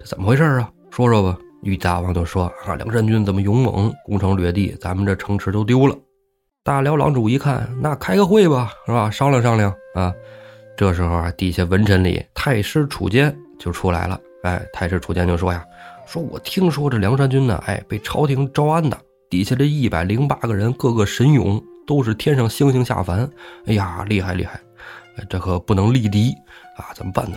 [0.00, 0.70] 这怎么回事啊？
[0.90, 1.38] 说说吧。
[1.62, 5.96] 玉大王就说：“啊，梁山军这么勇猛，攻城略地，咱们这城池都丢了。”
[6.62, 9.10] 大辽郎主一看，那开个会吧，是吧？
[9.10, 10.12] 商量商量啊。
[10.76, 14.20] 这时候啊，底下文臣里太师楚坚就出来了。
[14.44, 15.64] 哎，太师楚坚就说呀
[16.06, 18.96] ：“说我听说这梁山军呢，哎，被朝廷招安的，
[19.28, 23.28] 底下这一百零八个人，个个神勇，都是天上星星下凡。
[23.66, 24.60] 哎呀，厉害厉害！
[25.28, 26.32] 这可不能力敌
[26.76, 27.36] 啊，怎么办呢？”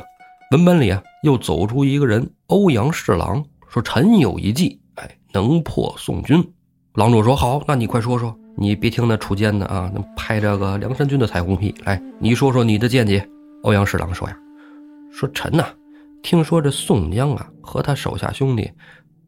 [0.52, 3.44] 文本里啊，又走出一个人，欧阳侍郎。
[3.72, 6.46] 说臣有一计，哎，能破宋军。
[6.96, 11.74] 郎主说好，那你快说说，你别听那楚坚的啊，那拍这个梁山军的彩虹屁。
[11.86, 13.26] 来，你说说你的见解。
[13.64, 14.38] 欧阳侍郎说呀，
[15.10, 15.66] 说臣呐，
[16.22, 18.70] 听说这宋江啊和他手下兄弟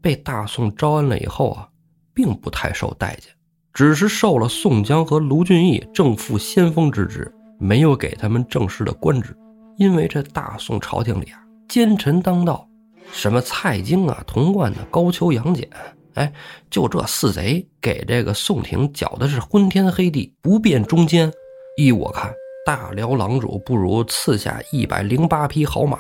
[0.02, 1.70] 被大宋招安了以后啊，
[2.14, 3.32] 并不太受待见，
[3.72, 9.34] 只是受了宋江和卢俊义正副先锋之职，没有给他们正式的官职。
[9.78, 12.68] 因为这大宋朝廷里啊，奸臣当道。
[13.12, 15.68] 什么蔡京啊、童贯的、高俅、杨戬，
[16.16, 16.32] 哎，
[16.70, 21.32] 就这四贼给这个宋廷搅的是昏天黑地，不辨忠奸。
[21.78, 22.32] 依我看，
[22.66, 25.98] 大辽郎主不如赐下一百零八匹好马，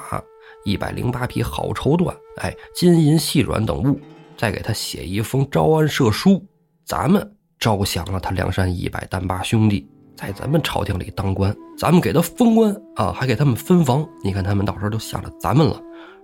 [0.66, 4.00] 一百零八匹好绸缎，哎，金银细软等物，
[4.38, 6.46] 再给他写一封招安赦书，
[6.86, 14.08] 咱们招降了他梁山一百单八兄弟，在咱们朝廷里当官，咱们给他封官啊，还给他们分房。
[14.24, 15.82] 你看他们到时候都向着咱们了，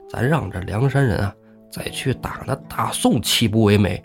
[0.09, 1.33] 咱让这梁山人啊
[1.71, 4.03] 再去打那大宋，岂不为美？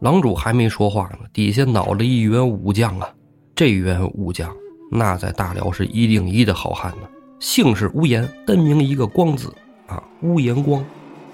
[0.00, 3.08] 狼主还没说话呢，底下恼了一员武将啊，
[3.54, 4.54] 这员武将。
[4.90, 7.08] 那在大辽是一顶一的好汉呢，
[7.40, 9.52] 姓氏乌延，单名一个光字
[9.86, 10.84] 啊，乌延光，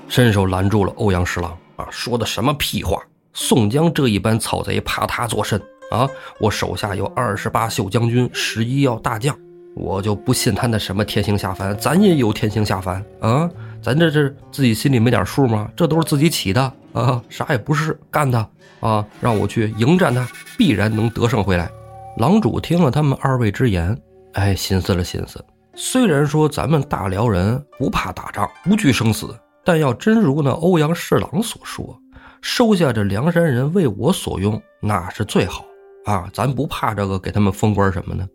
[0.08, 3.02] 伸手拦住了欧阳侍郎啊，说的什么屁话？
[3.32, 6.08] 宋江这一班草贼怕他作甚啊？
[6.38, 9.36] 我手下有二十八宿将军，十一要大将，
[9.74, 13.50] 我就不信他那什么天星下凡，咱也有天星下凡啊？
[13.84, 15.70] 咱这是自己心里没点数吗？
[15.76, 18.38] 这都是自己起的啊，啥也不是干的
[18.80, 21.70] 啊，让我去迎战他，必然能得胜回来。
[22.16, 23.94] 狼主听了他们二位之言，
[24.32, 25.44] 哎，心思了心思。
[25.74, 31.94] 虽然说咱们大辽人不怕打仗，不惧生死，但要真如那欧阳侍郎所说，
[32.40, 35.62] 收下这梁山人为我所用，那是最好
[36.06, 36.26] 啊！
[36.32, 38.26] 咱不怕这个给他们封官什么的，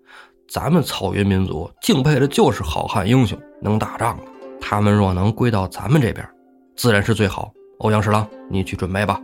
[0.48, 4.20] 咱们草原民族敬佩的就是好汉英雄，能打仗。
[4.70, 6.24] 他们若能归到咱们这边，
[6.76, 7.52] 自然是最好。
[7.80, 9.20] 欧阳侍郎，你去准备吧。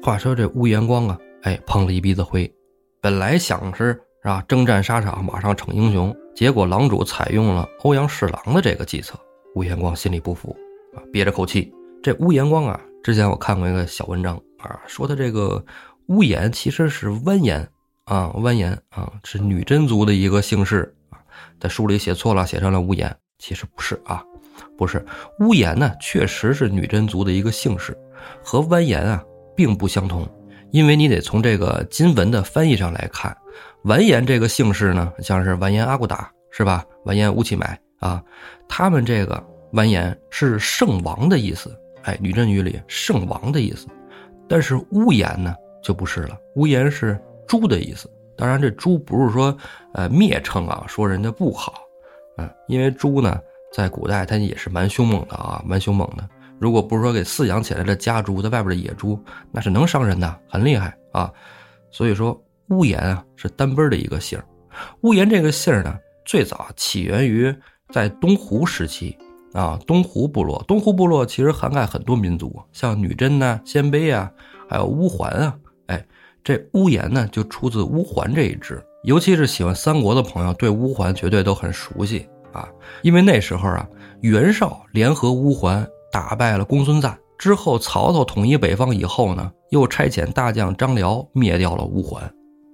[0.00, 2.48] 话说这乌延光啊，哎，碰了一鼻子灰。
[3.00, 9.18] 本来想是是吧，征战沙场，马上逞英雄，结果狼主采用了欧阳侍郎的这个计策，
[9.56, 10.56] 乌延光心里不服
[10.94, 11.74] 啊，憋着口气。
[12.00, 15.60] 这乌延光啊，之前我看过一个小文章啊，说他这个
[16.06, 17.66] 乌延其实是蜿蜒
[18.04, 21.18] 啊，蜿蜒啊，是女真族的一个姓氏啊，
[21.58, 24.22] 在书里写错了，写成了乌延，其实不是啊，
[24.76, 25.04] 不是
[25.40, 27.96] 乌延呢，确实是女真族的一个姓氏，
[28.42, 29.22] 和完颜啊
[29.56, 30.26] 并不相同。
[30.70, 33.36] 因为你得从这个金文的翻译上来看，
[33.84, 36.84] 完颜这个姓氏呢，像是完颜阿骨打是吧？
[37.04, 38.20] 完颜乌齐买啊，
[38.68, 39.40] 他们这个
[39.72, 41.70] 完颜是圣王的意思，
[42.02, 43.86] 哎，女真语里圣王的意思。
[44.48, 48.10] 但是乌颜呢就不是了，乌颜是猪的意思。
[48.36, 49.56] 当然这猪不是说
[49.92, 51.86] 呃蔑称啊，说人家不好，
[52.36, 53.40] 嗯，因为猪呢
[53.74, 56.28] 在古代它也是蛮凶猛的啊，蛮凶猛的。
[56.60, 59.18] 如果不是说给饲养起来的家猪，在外边的野猪，
[59.50, 61.28] 那是能伤人的，很厉害啊。
[61.90, 64.40] 所以说，乌延啊是单奔的一个姓
[65.00, 67.52] 乌延这个姓呢，最早起源于
[67.92, 69.18] 在东湖时期
[69.52, 70.62] 啊，东湖部落。
[70.68, 74.30] 东湖部落其实涵盖很多民族，像女真呐、鲜卑啊，
[74.68, 75.52] 还有乌桓啊。
[75.88, 76.06] 哎，
[76.44, 78.80] 这乌延呢就出自乌桓这一支。
[79.02, 82.66] 尤其是喜欢三国的朋友，对乌桓绝对都很熟悉啊，
[83.02, 83.86] 因为那时候啊，
[84.22, 85.86] 袁绍联合乌桓。
[86.12, 92.22] 打败了公孙瓒之后，曹操统一北方以后呢，又差遣大将张辽灭掉了乌桓，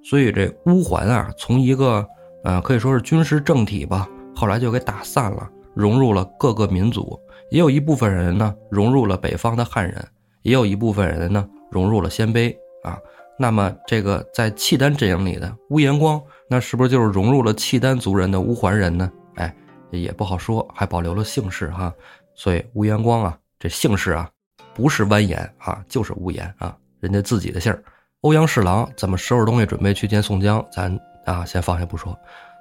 [0.04, 2.06] 所以这乌桓啊，从一个
[2.44, 7.18] 呃可以说是军事政体吧，后来就给打散了，融入了各个民族，
[7.50, 10.06] 也有一部分人呢融入了北方的汉人，
[10.42, 12.98] 也有一部分人呢融入了鲜卑啊。
[13.38, 19.10] 那么这个在契丹阵营里的乌延光，那是不是就是融入了契丹族人的乌桓人呢？
[19.36, 19.56] 哎，
[19.90, 21.92] 也不好说，还保留了姓氏哈。
[22.34, 24.30] 所以吴延光啊，这姓氏啊，
[24.74, 27.82] 不是蜿蜒啊，就是乌延啊，人家自己的姓儿。
[28.22, 30.64] 欧阳侍郎怎么收拾东西准备去见宋江？
[30.70, 32.16] 咱啊先放下不说。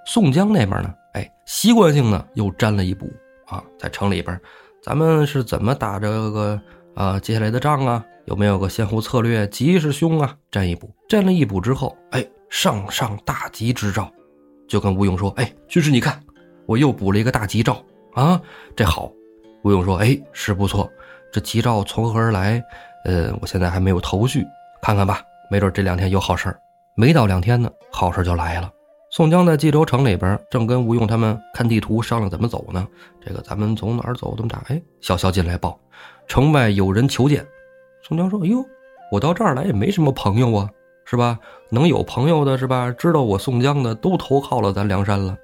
[0.05, 3.11] 宋江那边呢，哎，习惯性的又占了一步
[3.45, 4.39] 啊，在城里边，
[4.81, 6.59] 咱们是怎么打这个
[6.95, 8.03] 啊接下来的仗啊？
[8.25, 9.47] 有没有个先后策略？
[9.47, 10.35] 吉是凶啊？
[10.51, 14.11] 占一步，占了一步之后，哎，上上大吉之兆，
[14.67, 16.21] 就跟吴用说：“哎，军师你看，
[16.69, 18.39] 我又补了一个大吉兆啊，
[18.75, 19.11] 这好。”
[19.65, 20.87] 吴用说：“哎，是不错，
[21.33, 22.63] 这吉兆从何而来？
[23.05, 24.45] 呃，我现在还没有头绪，
[24.83, 26.59] 看看吧，没准这两天有好事儿。
[26.95, 28.71] 没到两天呢，好事就来了。
[29.09, 32.87] 宋江在冀州城里边，正跟吴用他们看地图商量怎么走呢。
[33.19, 34.35] 这个咱们从哪儿走？
[34.35, 34.61] 怎么打？
[34.67, 35.77] 哎，小萧进来报，
[36.27, 37.43] 城外有人求见。
[38.03, 38.63] 宋江说：‘哎呦，
[39.11, 40.69] 我到这儿来也没什么朋友啊，
[41.03, 41.39] 是吧？
[41.69, 42.91] 能有朋友的是吧？
[42.91, 45.35] 知道我宋江的都投靠了咱梁山了，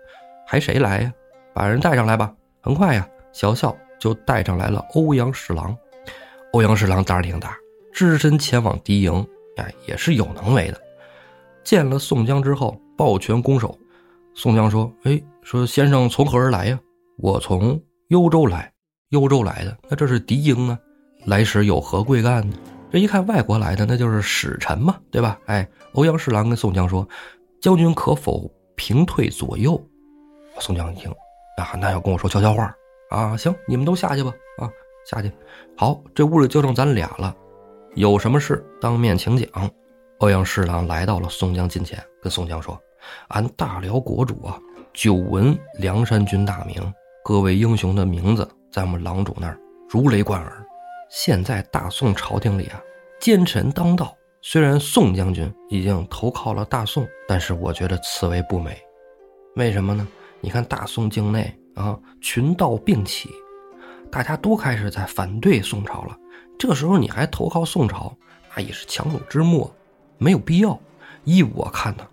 [0.46, 1.14] 还谁来呀？
[1.54, 2.34] 把人带上来吧。
[2.62, 5.76] 很快呀，小校。”就带上来了欧阳侍郎，
[6.52, 7.56] 欧阳侍郎胆儿挺大，
[7.94, 10.80] 只身前往敌营，哎，也是有能为的。
[11.64, 13.76] 见了宋江之后，抱拳拱手。
[14.36, 16.80] 宋江说：“哎，说先生从何而来呀？
[17.18, 18.72] 我从幽州来，
[19.10, 19.76] 幽州来的。
[19.90, 20.78] 那这是敌营啊，
[21.26, 22.56] 来时有何贵干呢？
[22.92, 25.40] 这一看外国来的，那就是使臣嘛，对吧？
[25.46, 27.08] 哎，欧阳侍郎跟宋江说
[27.62, 29.82] ：‘将军可否平退左右？’
[30.60, 31.12] 宋江一听，
[31.58, 32.76] 啊，那要跟我说悄悄话。”
[33.12, 34.34] 啊，行，你们都下去吧。
[34.58, 34.70] 啊，
[35.06, 35.32] 下去。
[35.78, 37.34] 好，这屋里就剩咱俩了。
[37.94, 39.48] 有什么事当面请讲。
[40.20, 42.78] 欧阳侍郎来到了宋江近前，跟宋江说
[43.30, 44.60] ：“俺大辽国主啊，
[44.92, 50.66] 久闻梁山军大名，各位英雄的名字在我们郎主那儿如雷贯耳。
[51.10, 52.82] 现在大宋朝廷里啊，
[53.20, 54.16] 奸臣当道。
[54.42, 58.78] 虽然宋将军已经投靠了大宋，但是我觉得此为不美。
[59.56, 60.08] 为什么呢？
[60.46, 63.32] 你看大宋境内啊，群盗并起，
[64.12, 66.16] 大家都开始在反对宋朝了。
[66.56, 68.16] 这个时候你还投靠宋朝，
[68.56, 69.76] 那也是强弩之末，
[70.20, 70.80] 没有必要。
[71.24, 72.06] 依我看呢，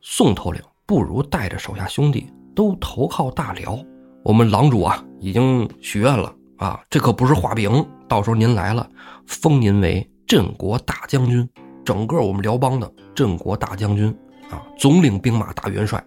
[0.00, 3.78] 宋头领不如带着手下兄弟都投靠大辽。
[4.22, 7.86] 我们狼主啊，已经许愿了啊，这可不是画饼。
[8.08, 8.88] 到时候您来了，
[9.26, 10.10] 封您为。
[10.26, 11.46] 镇国大将军，
[11.84, 14.08] 整个我们辽邦的镇国大将军
[14.50, 16.02] 啊，总领兵马大元帅，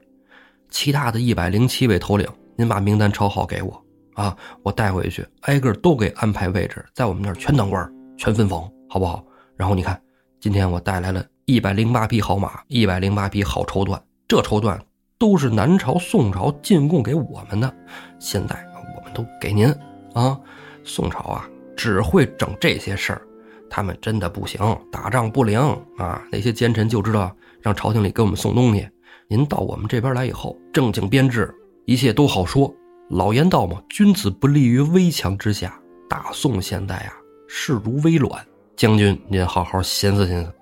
[0.72, 9.24] 其他的一百零七位头领，您把名单抄好给我啊，我带回去，挨个都给安排位置，在我们那儿全当官，全分封，好不好？
[9.56, 10.02] 然后你看，
[10.40, 14.80] 今天我带来了一百零八匹好马，一百零八匹好绸缎，这绸缎
[15.20, 17.72] 都是南朝、宋朝进贡给我们的，
[18.18, 18.56] 现在
[18.96, 19.68] 我们都给您
[20.14, 20.40] 啊。
[20.84, 23.22] 宋朝啊，只会整这些事儿。
[23.70, 24.60] 他们真的不行，
[24.92, 25.60] 打仗不灵
[25.98, 26.22] 啊！
[26.30, 28.86] 那些奸臣就知道让朝廷里给我们送东西。
[29.32, 31.50] 您到我们这边来以后，正经编制，
[31.86, 32.70] 一切都好说。
[33.10, 35.74] 老言道嘛，君子不立于危墙之下。
[36.10, 37.14] 大宋现在啊，
[37.48, 38.46] 势如危卵。
[38.76, 40.54] 将军，您好好寻思寻思。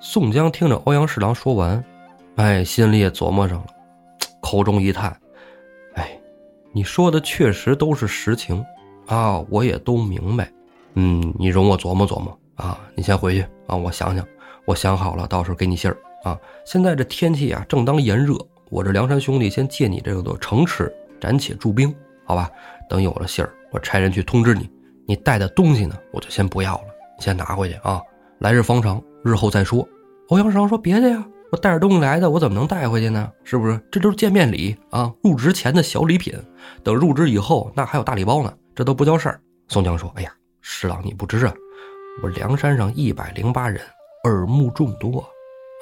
[0.00, 1.84] 宋江听着欧阳侍郎说完，
[2.36, 3.66] 哎，心里也琢磨上了，
[4.40, 5.14] 口中一叹
[5.92, 6.18] ：“哎，
[6.72, 8.64] 你说的确实都是实情
[9.04, 10.50] 啊，我也都明白。”
[10.96, 12.80] 嗯，你容我琢磨琢磨啊！
[12.94, 14.26] 你先回去啊，我想想，
[14.64, 16.38] 我想好了，到时候给你信儿啊。
[16.64, 18.34] 现在这天气啊，正当炎热，
[18.70, 22.50] 我这梁山兄弟先借你这个城池，暂且驻兵，好吧？
[22.88, 24.70] 等有了信儿，我差人去通知你。
[25.06, 26.84] 你带的东西呢，我就先不要了，
[27.18, 28.00] 你先拿回去啊。
[28.38, 29.86] 来日方长，日后再说。
[30.28, 33.30] 欧阳生说：“别的呀，我带着东西来的，我怎么能带回去呢？
[33.44, 33.80] 是不是？
[33.90, 36.34] 这都是见面礼啊，入职前的小礼品。
[36.82, 40.32] 等入职以后，那还有大礼包呢，这都不叫事儿。”宋江说：“哎呀。”
[40.64, 41.52] 侍郎，你不知啊，
[42.22, 43.80] 我梁山上一百零八人，
[44.22, 45.28] 耳目众多，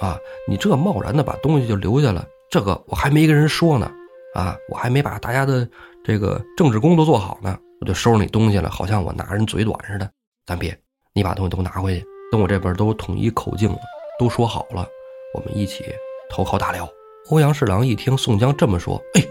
[0.01, 3.91] 啊，你这贸然的把东西就留下了，这个我还没跟人说呢，
[4.35, 5.69] 啊，我还没把大家的
[6.03, 10.11] 这个政治工作做好呢，我就收拾你东西了，好像我拿人嘴短似的。
[10.47, 10.77] 咱别，
[11.13, 13.79] 你把东西都拿回去，等我这边都统一口径了，
[14.19, 14.87] 都说好了，
[15.35, 15.85] 我们一起
[16.31, 16.89] 投靠大辽。
[17.29, 19.23] 欧阳侍郎一听宋江这么说，哎，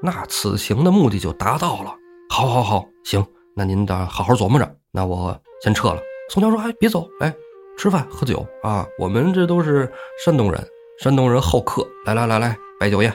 [0.00, 1.92] 那此行的目的就达到了。
[2.30, 3.24] 好，好，好，行。
[3.54, 4.76] 那您得好好琢磨着。
[4.92, 6.00] 那我先撤了。
[6.30, 7.34] 宋江说：“哎，别走，哎
[7.76, 8.86] 吃饭喝酒啊！
[8.98, 9.90] 我们这都是
[10.24, 10.66] 山东人，
[11.02, 11.86] 山东人好客。
[12.04, 13.14] 来来来来，摆酒宴。”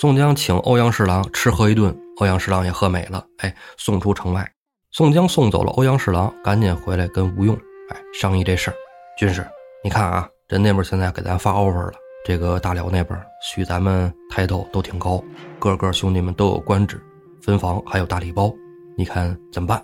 [0.00, 3.24] 宋江请欧阳侍郎吃喝一顿，欧阳侍郎也喝美了。
[3.38, 4.46] 哎，送出城外。
[4.92, 7.56] 宋江送走了欧阳侍郎，赶紧回来跟吴用
[7.90, 8.74] 哎商议这事儿。
[9.18, 9.46] 军师，
[9.82, 11.92] 你看啊，人那边现在给咱发 offer 了，
[12.26, 15.22] 这个大辽那边许咱们抬头都挺高，
[15.58, 17.00] 个个兄弟们都有官职，
[17.42, 18.54] 分房还有大礼包。
[18.98, 19.82] 你看怎么办？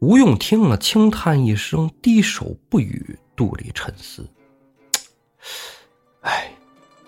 [0.00, 4.26] 吴用听了，轻叹一声，低首不语，肚里沉思。
[6.22, 6.50] 哎，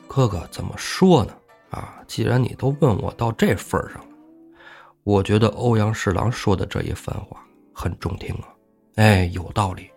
[0.07, 1.35] 哥哥怎么说呢？
[1.71, 4.07] 啊，既然你都问我到这份上了，
[5.03, 8.49] 我觉得欧阳侍郎说的这一番话很中听啊。
[8.95, 9.91] 哎，有道理，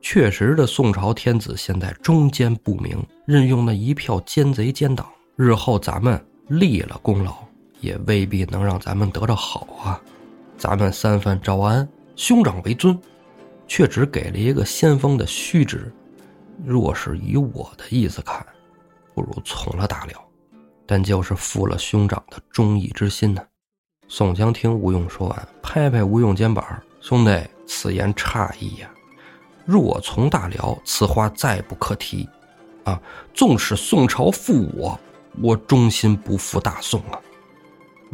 [0.00, 7.36] 确实的，宋朝天子现在忠奸不明，任用那一票奸贼奸党，日后咱们立了功劳，
[7.80, 10.00] 也未必能让咱们得着好啊。
[10.56, 12.98] 咱们三藩招安，兄长为尊，
[13.70, 15.92] 却只给了一个先锋的虚职。
[16.66, 18.44] 若是以我的意思看，
[19.14, 20.28] 不如从了大辽，
[20.84, 23.40] 但就是负了兄长的忠义之心呢。
[24.08, 28.90] 宋江听吴用说完，拍拍吴用肩膀：“兄弟，此言差矣呀！
[29.64, 32.28] 若从大辽，此话再不可提。
[32.82, 33.00] 啊，
[33.32, 34.98] 纵使宋朝负我，
[35.40, 37.20] 我忠心不负大宋啊。”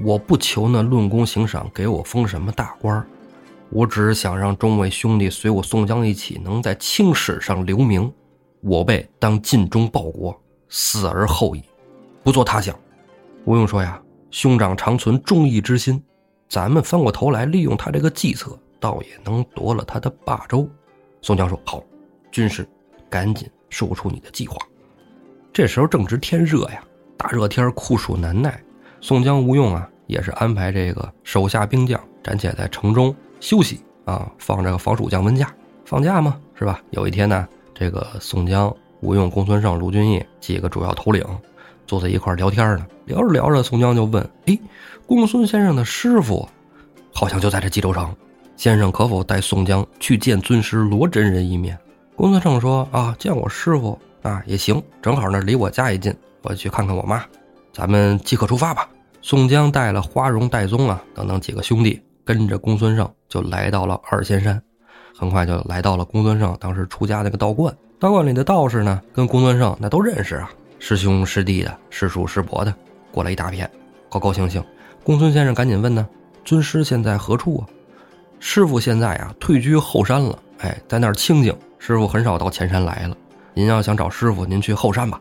[0.04, 2.94] 我不求那论功行赏，给我封什么大官
[3.70, 8.12] 我只是想让众位兄弟随我宋江一起，能在青史上留名。
[8.60, 10.38] 我辈当尽忠报国，
[10.68, 11.62] 死而后已，
[12.22, 12.74] 不做他想。
[13.44, 16.02] 吴用说呀：“兄长常存忠义之心，
[16.48, 20.68] 咱们翻过头来利用他这个计策，倒也能夺了他的霸州。”
[21.22, 21.82] 宋江说：“好，
[22.32, 22.66] 军师，
[23.08, 24.56] 赶紧说出你的计划。”
[25.52, 26.82] 这时候正值天热呀，
[27.16, 28.60] 大热天酷暑难耐。
[29.00, 35.52] 宋江、吴用啊，也是安排这个手下兵将暂且在城中休息啊，放这个防暑降温假，
[35.84, 36.80] 放假嘛，是吧？
[36.90, 41.24] 有一天呢，这个宋江、吴用、公孙胜、卢俊义几个主要头领
[41.86, 44.58] 坐在一块聊天呢，聊着聊着，宋江就问：“哎，
[45.06, 46.48] 公孙先生的师傅
[47.12, 48.14] 好像就在这冀州城，
[48.56, 51.78] 先生可否带宋江去见尊师罗真人一面？”
[52.16, 56.12] 公孙胜说：“啊，见我师傅啊也行，正好呢离我家也近，
[56.42, 57.24] 我去看看我妈，
[57.72, 58.88] 咱们即刻出发吧。”
[59.22, 64.60] 宋江带了花荣、戴宗啊等等几个兄弟，跟着公孙胜就来到了二仙山。
[65.18, 67.74] 很快就来到了公孙胜当时出家那个道观。
[67.98, 72.74] 道观里的道士呢，跟公孙胜那都认识啊，师兄师弟的，师叔师伯的，
[73.10, 73.70] 过来一大片，
[74.10, 74.62] 高高兴兴。
[75.02, 76.06] 公孙先生赶紧问呢
[76.44, 77.62] ：“尊师现在何处啊？”
[78.38, 81.56] 师傅现在啊退居后山了，哎，在那儿清静。
[81.78, 83.16] 师傅很少到前山来了。
[83.54, 85.18] 您要想找师傅，您去后山吧。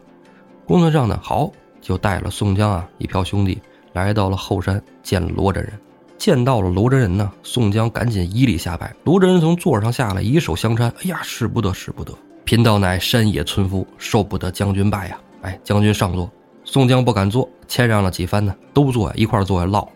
[0.65, 1.49] 公孙胜呢，好，
[1.79, 3.61] 就带了宋江啊一票兄弟。
[3.93, 5.71] 来到了后山，见罗真人，
[6.17, 7.31] 见到了罗真人呢。
[7.43, 8.95] 宋江赶紧一礼下拜。
[9.03, 10.83] 罗真人从座上下来，以手相搀。
[10.83, 12.13] 哎呀，使不得，使不得！
[12.43, 15.17] 贫道乃山野村夫，受不得将军拜呀！
[15.41, 16.29] 哎，将军上座。
[16.63, 19.87] 宋江不敢坐，谦让了几番呢，都坐一块坐下唠。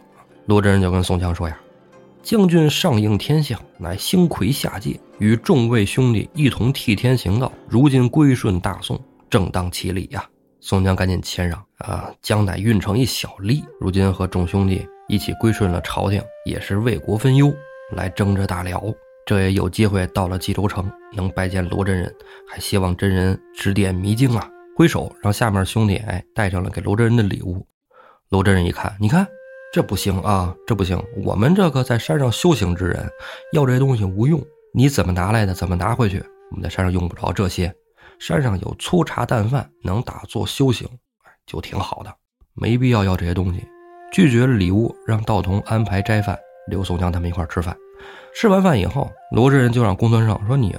[0.45, 1.59] 罗真人就跟宋江说呀
[2.23, 7.51] ：“将军上应天下，乃星魁下界，与众位兄弟一同替天行道。
[7.67, 8.99] 如今归顺大宋，
[9.29, 10.23] 正当其礼呀。”
[10.61, 17.53] 宋江赶紧谦让啊，江乃运城一小吏，如今和众兄弟一起归顺了朝廷，也是为国分忧，
[17.95, 18.81] 来征这大辽。
[19.25, 22.15] 这也有机会到了冀州城，能拜见罗真人，
[22.47, 24.49] 还希望真人指点迷津啊。
[24.75, 27.67] 挥手让下面兄弟哎带上了给罗真人的礼物。
[28.29, 29.27] 罗真人一看，你看
[29.73, 33.09] 这不行啊，这不行，我们这个在山上修行之人，
[33.53, 34.41] 要这些东西无用，
[34.73, 35.53] 你怎么拿来的？
[35.53, 36.23] 怎么拿回去？
[36.51, 37.73] 我们在山上用不着这些。
[38.19, 40.87] 山上有粗茶淡饭，能打坐修行，
[41.45, 42.13] 就挺好的，
[42.53, 43.65] 没必要要这些东西。
[44.11, 46.37] 拒绝了礼物，让道童安排斋饭，
[46.67, 47.75] 刘宋江他们一块吃饭。
[48.35, 50.75] 吃完饭以后，罗真人就让公孙胜说：“你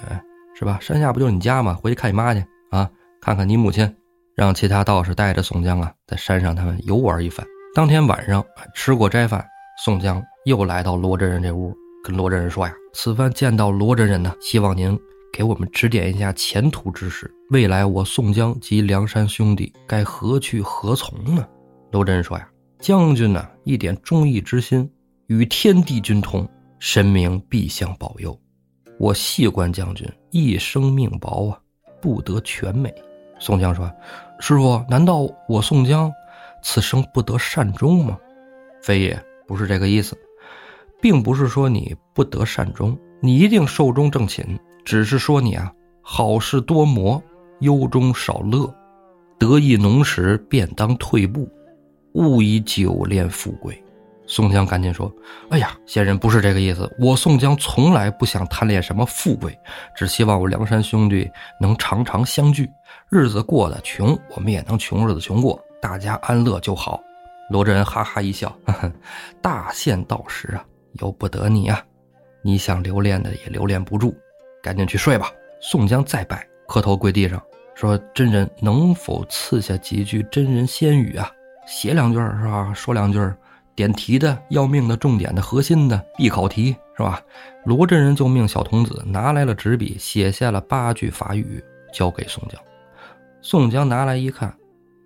[0.58, 0.78] 是吧？
[0.80, 1.74] 山下不就是你家吗？
[1.74, 3.96] 回去看你妈去啊，看看你母亲。”
[4.34, 7.46] 让其他道士带着宋江啊，在山上他们游玩一番。
[7.74, 9.44] 当天晚上吃过斋饭，
[9.84, 14.98] 宋江又来到罗真人这屋，跟罗真人说呀：“此番见到罗真人呢，希望您。”
[15.32, 21.46] 给我们指点一下前途之事，未来我宋江及梁山兄弟该何去何从呢？
[21.92, 22.48] 罗真人说呀
[22.80, 24.90] ：“将军呢，一点忠义之心
[25.26, 28.36] 与天地君通，神明必相保佑。
[28.98, 31.60] 我细观将军一生命薄啊，
[32.00, 32.92] 不得全美。”
[33.38, 33.90] 宋江说
[34.40, 36.10] ：“师傅，难道我宋江
[36.62, 38.18] 此生不得善终吗？”
[38.82, 40.16] 非也，不是这个意思，
[41.02, 44.58] 并不是说你不得善终，你一定寿终正寝。
[44.86, 45.70] 只是说你啊，
[46.00, 47.22] 好事多磨，
[47.60, 48.74] 忧中少乐，
[49.38, 51.46] 得意浓时便当退步，
[52.14, 53.82] 勿以久恋富贵。
[54.26, 55.12] 宋江赶紧说
[55.50, 59.58] ：“哎呀，仙人不是这个意思，我宋江从来不想贪恋什么富贵，
[59.96, 61.28] 只希望我梁山兄弟
[61.60, 62.70] 能常常相聚，
[63.10, 67.00] 日子过得穷，我们也能穷日子穷过，大家安乐就好。”
[67.50, 68.92] 罗真人哈哈一笑：“呵呵，
[69.42, 70.64] 大限到时啊，
[71.00, 71.84] 由不得你啊，
[72.42, 74.16] 你想留恋的也留恋不住。”
[74.62, 75.32] 赶紧去睡吧。
[75.60, 77.42] 宋江再拜，磕头跪地上
[77.74, 81.28] 说：“真人能否赐下几句真人仙语啊？
[81.70, 82.74] 写两句是吧？
[82.74, 83.18] 说两句
[83.76, 87.22] 点题的、要命的、重点的、核心的必考题是吧？”
[87.64, 91.62] 罗真人就命小童子拿来了纸笔，写下了八句法语，
[91.94, 92.60] 交给宋江。
[93.40, 94.52] 宋江拿来一看，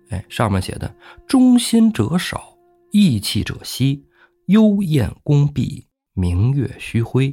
[0.09, 0.91] 哎，上面写的
[1.27, 2.57] ：“忠心者少，
[2.91, 4.03] 义气者稀，
[4.47, 7.31] 幽燕宫闭，明月虚辉。”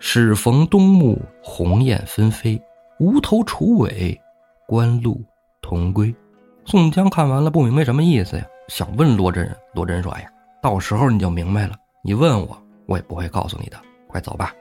[0.00, 2.60] 始逢冬暮，鸿雁纷飞，
[2.98, 4.20] 无头楚尾，
[4.66, 5.24] 官路
[5.62, 6.12] 同归。
[6.70, 8.46] 宋江看完了，不明白什么意思呀？
[8.68, 9.56] 想问罗真人。
[9.74, 10.30] 罗真人说：“哎呀，
[10.62, 11.74] 到时候你就明白了。
[12.00, 12.56] 你问我，
[12.86, 13.76] 我也不会告诉你的。
[14.06, 14.54] 快走吧。”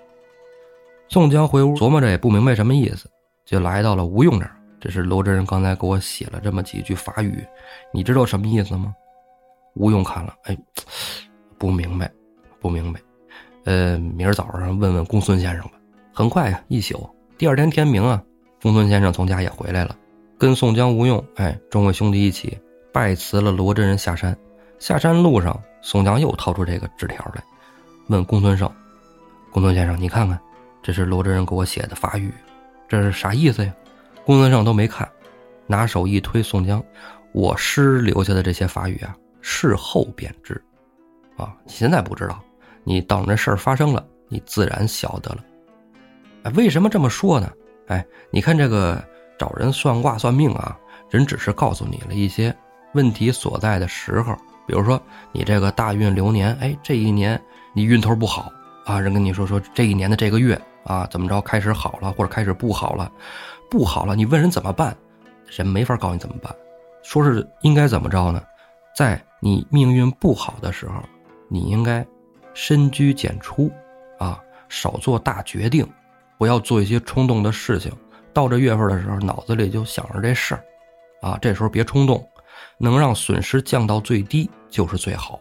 [1.08, 3.08] 宋江回屋琢磨着，也不明白什么意思，
[3.46, 4.56] 就来到了吴用这儿。
[4.80, 7.46] 这是罗真人刚才给我写了这么几句法语，
[7.94, 8.92] 你知道什么意思吗？
[9.76, 10.58] 吴用看了，哎，
[11.60, 12.10] 不明白，
[12.60, 13.00] 不明白。
[13.66, 15.74] 呃，明儿早上问问公孙先生吧。
[16.12, 17.08] 很快呀，一宿，
[17.38, 18.20] 第二天天明啊，
[18.64, 19.96] 公孙先生从家也回来了，
[20.40, 22.58] 跟宋江、吴用，哎，众位兄弟一起
[22.94, 24.36] 拜辞了罗真人下山。
[24.80, 27.44] 下山路上，宋江又掏出这个纸条来，
[28.08, 28.72] 问公孙胜
[29.52, 30.40] ：“公孙先生，你看看，
[30.82, 32.34] 这是罗真人给我写的法语，
[32.88, 33.76] 这是啥意思呀？”
[34.26, 35.06] 公孙胜都没看，
[35.68, 36.82] 拿手一推宋江
[37.34, 40.54] ：“我师留下的这些法语啊，事后便知，
[41.36, 42.42] 啊，你现在不知道。”
[42.86, 45.44] 你等这事儿发生了，你自然晓得了。
[46.44, 47.52] 哎，为什么这么说呢？
[47.88, 49.04] 哎，你看这个
[49.40, 50.78] 找人算卦算命啊，
[51.10, 52.56] 人只是告诉你了一些
[52.94, 54.36] 问题所在的时候，
[54.68, 57.42] 比如说你这个大运流年，哎，这一年
[57.74, 58.52] 你运头不好
[58.86, 63.12] 啊，人跟你说说这一年的这个月啊，怎么着开始好了，或者开始不好了，
[63.72, 64.96] 不好了，你问人怎么办，
[65.48, 66.54] 人没法告诉你怎么办，
[67.02, 68.44] 说是应该怎么着呢？
[68.96, 71.02] 在你命运不好的时候，
[71.48, 72.06] 你应该。
[72.56, 73.72] 深居简出，
[74.18, 74.38] 啊，
[74.68, 75.88] 少做大决定，
[76.38, 77.90] 不要做一些冲动的事情。
[78.34, 80.64] 到这月份的时候，脑子里就想着这事儿，
[81.22, 82.26] 啊，这时候别冲动。
[82.78, 85.40] 能让损失降到最低就是最好。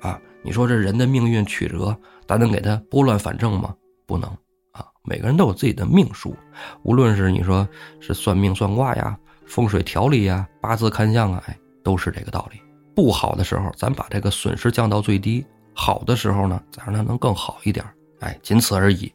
[0.00, 3.74] 啊，你说这人的命运曲折，咱能给他拨乱反正吗？
[4.06, 4.28] 不能
[4.72, 4.86] 啊！
[5.02, 6.36] 每个人都有自己的命数，
[6.82, 7.68] 无论是你说
[8.00, 12.60] 是算命算卦呀、风水调理呀、八字看相啊，哎，都是这个道理。
[12.94, 17.84] 不好的时候，咱把这个损失降到最低；好的时候呢，咱让它能更好一点。
[18.20, 19.12] 哎，仅此而已。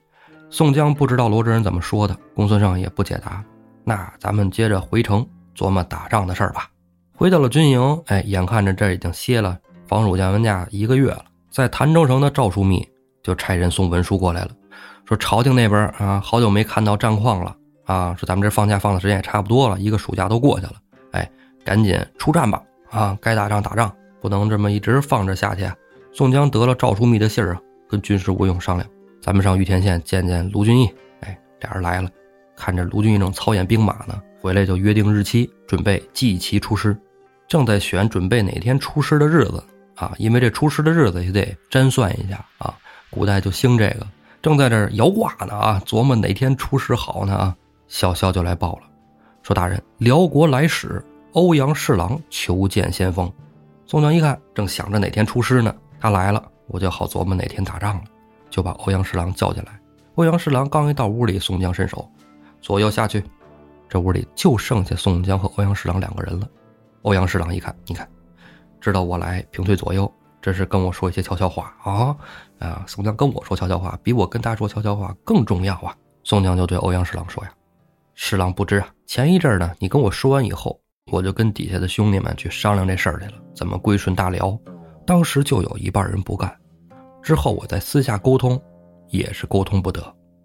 [0.49, 3.43] 宋江不知道罗真人怎么说的，公孙胜也不解答。
[3.83, 6.69] 那咱们接着回城琢磨打仗的事儿吧。
[7.15, 12.87] 回到了军营，哎，眼看着这已经歇了防暑降温假一个月了，在潭州城的赵枢密
[13.23, 14.49] 就差人送文书过来了，
[15.05, 20.73] 说朝廷那边啊，好久没看到战况了啊，说咱们这放假放的时间也差不多了，一个暑假都过去了，
[21.11, 21.29] 哎，
[21.63, 25.69] 赶紧出战吧啊，该打仗打仗，不能这么一直放着下去。
[26.11, 28.89] 宋江得了赵枢密的信儿啊，跟军师吴用商量。
[29.25, 30.87] 咱们上玉田县见见卢俊义，
[31.21, 32.07] 哎，俩人来了，
[32.55, 36.95] 看着卢俊义正操演兵马呢，回来就约定日期，准备祭旗出师，
[37.47, 39.63] 正在选准备哪天出师的日子
[39.95, 42.71] 啊，因为这出师的日子也得占算一下啊，
[43.09, 44.05] 古代就兴这个，
[44.43, 47.55] 正在这摇卦呢啊，琢磨哪天出师好呢啊，
[47.87, 48.81] 小萧就来报了，
[49.41, 53.27] 说大人，辽国来使欧阳侍郎求见先锋。
[53.87, 58.03] 宋江一看，正想着哪天出师呢，他来了，我就好琢磨哪天打仗了。
[58.55, 59.77] 就把欧阳侍郎叫进来。
[60.15, 62.09] 欧阳侍郎刚一到屋里，宋江伸手，
[62.61, 63.21] 左右下去。
[63.89, 66.47] 这屋里就剩下宋江和欧阳侍郎两个人了。
[67.01, 68.07] 欧阳侍郎一看，你看，
[68.79, 70.09] 知道我来，平退左右，
[70.41, 72.15] 这是跟我说一些悄悄话啊
[72.59, 72.85] 啊！
[72.87, 75.93] 宋江跟我说悄悄话，比我跟他说悄悄话更重要啊！
[76.23, 77.51] 宋江就对欧阳侍郎说呀
[78.15, 80.79] ：“侍郎不知啊，前一阵呢，你跟我说完以后，
[81.11, 84.57] 我就跟底下的兄弟们去商量这事儿去了，怎么归顺大辽。
[85.05, 86.55] 当时就有一半人不干。”
[87.25, 88.61] 之后我再私下沟通，
[89.07, 89.99] 也是沟通不得，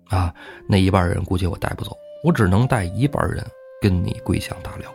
[0.08, 0.34] 啊，
[0.66, 3.44] 那一半人估计我带不走，我只能带一半人
[3.82, 4.90] 跟你归降大辽。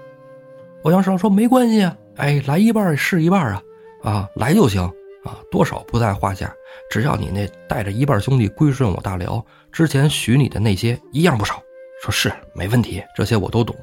[0.81, 3.61] 欧阳生说没关系啊，哎，来一半是一半啊，
[4.01, 4.81] 啊，来就行
[5.23, 6.51] 啊，多少不在话下，
[6.89, 11.61] 只要你那带着一半兄弟归顺我大辽，之前许你的那些一样不少。
[12.01, 13.75] 说是没问题，这些我都懂，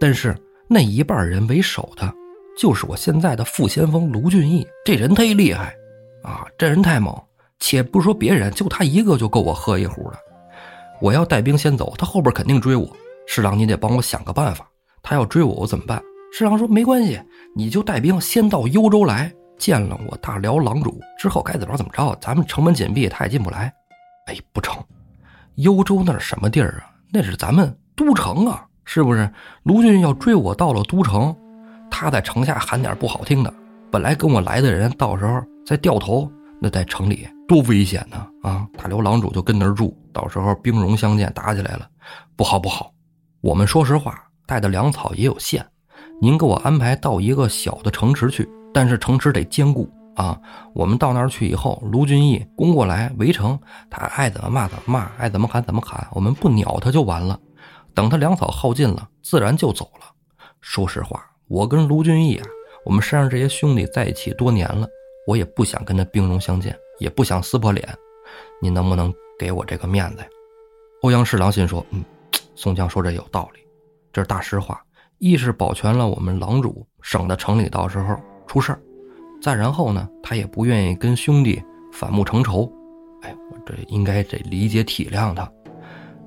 [0.00, 0.36] 但是
[0.68, 2.12] 那一半人为首的，
[2.58, 5.72] 就是我现在的副先锋卢俊义，这人忒厉害，
[6.24, 7.16] 啊，这人太猛。
[7.58, 10.18] 且不说别人，就他一个就够我喝一壶的。
[11.00, 12.88] 我要带兵先走，他后边肯定追我。
[13.26, 14.66] 侍郎，你得帮我想个办法。
[15.02, 16.02] 他要追我，我怎么办？
[16.32, 17.20] 侍郎说：“没关系，
[17.54, 22.16] 你就带兵先到幽州来见了我大辽狼主，之后该怎么着怎么着。
[22.20, 23.72] 咱们城门紧闭，他也进不来。”
[24.26, 24.82] 哎，不成，
[25.56, 26.90] 幽州那是什么地儿啊？
[27.12, 29.30] 那是咱们都城啊，是不是？
[29.64, 31.36] 卢俊要追我到了都城，
[31.90, 33.52] 他在城下喊点不好听的，
[33.90, 36.30] 本来跟我来的人，到时候再掉头。
[36.60, 38.26] 那在城里多危险呢！
[38.42, 41.86] 啊，大刘郎主就跟那儿住，到时候兵戎相见打起来了，
[42.36, 42.90] 不好不好。
[43.42, 45.64] 我们说实话，带的粮草也有限，
[46.22, 50.40] 您给我安排到一个小的城池去，但是城池得坚固啊。
[50.74, 53.58] 我们到那儿去以后，卢俊义攻过来围城，
[53.90, 57.38] 他爱怎么骂怎么骂，爱怎么喊怎么喊，我们不鸟他就完了。
[57.92, 60.06] 等他粮草耗尽了，自然就走了。
[60.62, 62.46] 说实话，我跟卢俊义啊，
[62.86, 64.88] 我们山上这些兄弟在一起多年了。
[65.26, 67.86] 我也不想跟他兵戎相见，也不想撕破脸，
[68.60, 70.26] 你能不能给我这个面子呀？
[71.02, 72.04] 欧阳侍郎心说：“嗯，
[72.54, 73.60] 宋江说这有道理，
[74.12, 74.82] 这是大实话。
[75.18, 78.16] 一是保全了我们狼主，省得城里到时候
[78.46, 78.78] 出事儿；
[79.40, 82.70] 再然后呢，他也不愿意跟兄弟反目成仇。
[83.22, 85.50] 哎，我这应该得理解体谅他。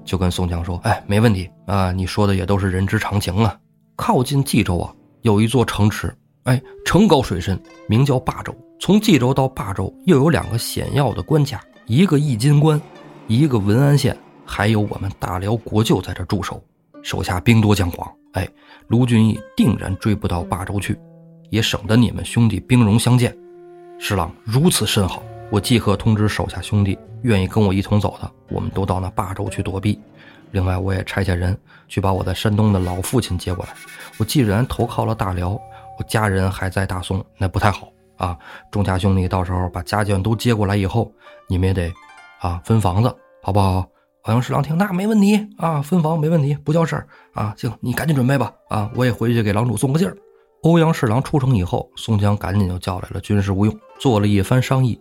[0.06, 3.60] 就跟宋江说：哎，没问题啊，你说的也都是人之常情啊。
[3.96, 12.80] 靠近冀州啊，有一座城池，哎，城高水深，名叫霸州。”从冀州到霸州，又有两个险要的关卡，一个易金关，
[13.28, 14.16] 一个文安县，
[14.46, 16.62] 还有我们大辽国舅在这驻守，
[17.02, 18.10] 手下兵多将广。
[18.34, 18.48] 哎，
[18.88, 20.98] 卢俊义定然追不到霸州去，
[21.50, 23.36] 也省得你们兄弟兵戎相见。
[23.98, 30.00] 侍郎如此甚好，我即刻通知手下兄弟，愿意跟我一同走的，我们都到那霸州去躲避。
[30.52, 31.58] 另外，我也差下人
[31.88, 33.72] 去把我在山东的老父亲接过来。
[34.18, 35.60] 我既然投靠了大辽，
[35.98, 37.90] 我家人还在大宋，那不太好。
[38.18, 38.38] 啊，
[38.72, 41.12] 众家兄弟，到时候把家眷都接过来以后，
[41.48, 41.94] 你们也得，
[42.42, 43.88] 啊，分房子，好不好？
[44.24, 47.54] 欧阳侍郎听，那没问题啊，分房没问题，不叫事儿啊。
[47.56, 48.52] 行，你赶紧准备吧。
[48.68, 50.18] 啊，我也回去给郎主送个信儿。
[50.64, 55.00] 欧阳侍郎出城以后，宋江赶紧就叫来了军师吴用，做了一番商议。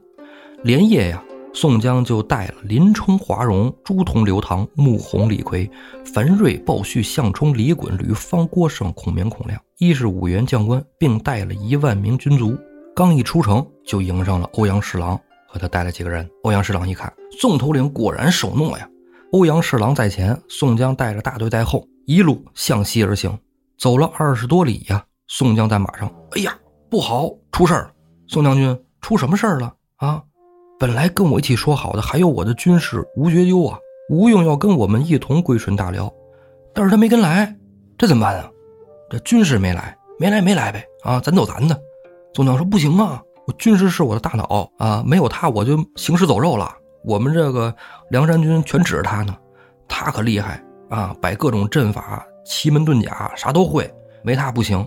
[0.62, 1.20] 连夜呀，
[1.52, 5.68] 宋江就带了林冲、华容、朱仝、刘唐、穆弘、李逵、
[6.04, 12.56] 樊瑞、鲍旭、项冲、李衮、吕方、郭盛、孔明、孔亮，一是五员将官，并带了一万名军卒。
[12.96, 16.26] 刚一出城，就迎上了欧阳侍郎和他带了几个人。
[16.44, 18.88] 欧阳侍郎一看，宋头领果然守诺呀。
[19.32, 23.38] 欧阳侍郎在前，宋江带着大队在后，一路向西而行。
[23.76, 27.90] 走了二十多里呀，宋江在马上，哎呀，不好，出事儿了！
[28.28, 30.22] 宋将军，出什么事儿了啊？
[30.78, 33.78] 本来跟我一起说好的还有我的军师吴学究啊，
[34.08, 36.10] 吴用要跟我们一同归顺大辽，
[36.72, 37.54] 但是他没跟来，
[37.98, 38.50] 这怎么办啊？
[39.10, 41.78] 这军师没来，没来没来呗啊，咱走咱的。
[42.36, 46.70] 宋江说不行啊，我军师是我的大脑啊，没有他我就行尸走肉了。
[47.02, 47.74] 我们这个
[48.10, 49.34] 梁山军全指着他呢，
[49.88, 52.22] 他可厉害啊，摆各种阵法。
[52.44, 53.90] 奇门遁甲啥都会，
[54.22, 54.86] 没他不行。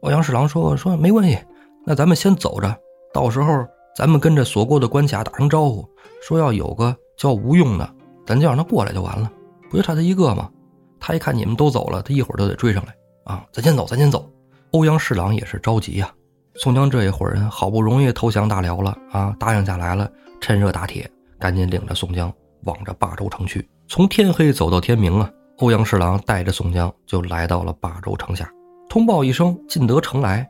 [0.00, 1.38] 欧阳侍郎说：“说没关系，
[1.84, 2.74] 那咱们先走着，
[3.12, 3.62] 到时候
[3.94, 5.86] 咱们跟着所过的关卡打声招呼，
[6.22, 7.86] 说要有个叫吴用的，
[8.26, 9.30] 咱就让他过来就完了，
[9.70, 10.50] 不就差他一个吗？
[10.98, 13.44] 他一看你们都走了，他一会儿都得追上来啊！
[13.52, 14.26] 咱先走，咱先走。”
[14.72, 16.10] 欧阳侍郎也是着急呀。
[16.62, 20.06] 宋江这一伙人好不容易投降大辽了啊，答应下来了，
[20.42, 22.30] 趁热打铁，赶紧领着宋江
[22.64, 23.66] 往着霸州城去。
[23.88, 25.30] 从天黑走到天明啊。
[25.60, 28.50] 欧阳侍郎带着宋江就来到了霸州城下，
[28.90, 30.46] 通报一声进得城来，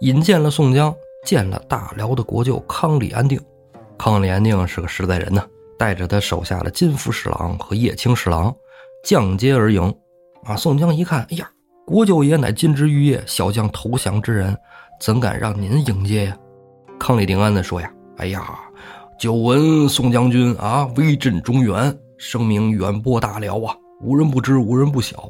[0.00, 0.92] 引荐了宋江，
[1.24, 3.40] 见了大辽的国舅康里安定。
[3.96, 5.44] 康里安定是个实在人呢，
[5.78, 8.52] 带着他手下的金福侍郎和叶青侍郎
[9.04, 9.94] 降阶而迎。
[10.42, 11.48] 啊，宋江一看，哎呀，
[11.86, 14.56] 国舅爷乃金枝玉叶，小将投降之人，
[15.02, 16.38] 怎敢让您迎接呀？
[16.96, 18.56] 康里定安的说呀，哎呀，
[19.18, 23.74] 久闻宋将军啊，威震中原，声名远播大辽啊。
[24.00, 25.28] 无人不知，无人不晓。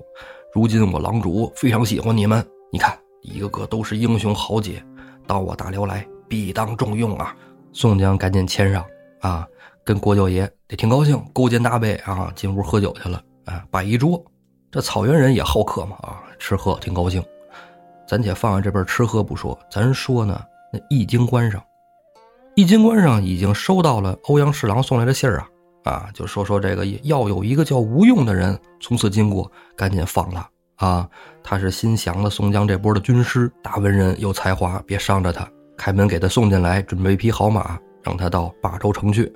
[0.52, 4.84] 如今我狼主非常喜欢你们，你看一个个都是英雄豪杰，
[5.26, 7.34] 到我大辽来必当重用啊！
[7.72, 8.84] 宋江赶紧签上
[9.22, 9.48] 啊，
[9.82, 14.22] 跟国舅爷也挺高兴，勾肩搭背啊，进屋喝酒去了啊，摆一桌。
[14.70, 17.24] 这草原人也好客嘛啊，吃喝挺高兴。
[18.12, 20.38] 咱且放下这边吃喝不说，咱说呢，
[20.70, 21.64] 那易经关上，
[22.54, 25.48] 易经关上已经收到了欧阳侍郎送来的信儿啊。
[25.84, 30.46] 啊，就说说这个要有一个叫吴用的人从此经过，赶紧放他
[30.86, 31.08] 啊！
[31.42, 35.48] 他是新降了宋江这波的军师，大文人有才华，别伤着他。
[35.78, 39.32] 开门给他送进来，准备一匹好马，让他到霸州城去。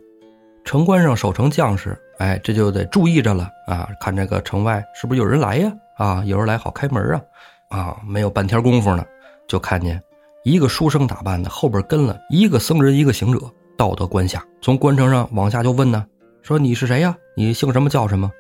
[0.67, 3.89] 城关上守城将士，哎，这就得注意着了啊！
[3.99, 5.73] 看这个城外是不是有人来呀？
[5.97, 7.23] 啊，有人来好开门啊！
[7.69, 9.05] 啊，没有半天功夫呢，
[9.47, 10.03] 就看见
[10.45, 13.41] 一个书生打扮的，后边跟了一个僧人，一个行者，
[13.77, 16.07] 到得关下，从关城上往下就问呢。
[16.43, 17.17] 说你是谁呀？
[17.37, 18.31] 你姓什么叫什么？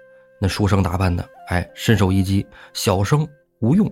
[0.40, 3.26] 那书生打扮的，哎，身手一击，小生
[3.60, 3.90] 吴用。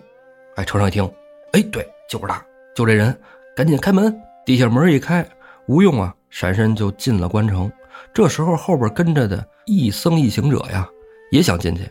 [0.55, 1.05] 哎，丞上一听，
[1.53, 2.41] 哎，对，就是他，
[2.76, 3.18] 就这人，
[3.57, 4.14] 赶紧开门。
[4.47, 5.26] 底下门一开，
[5.66, 7.70] 吴用啊，闪身就进了关城。
[8.12, 10.89] 这时候后边跟着的一僧一行者呀，
[11.32, 11.91] 也想进去。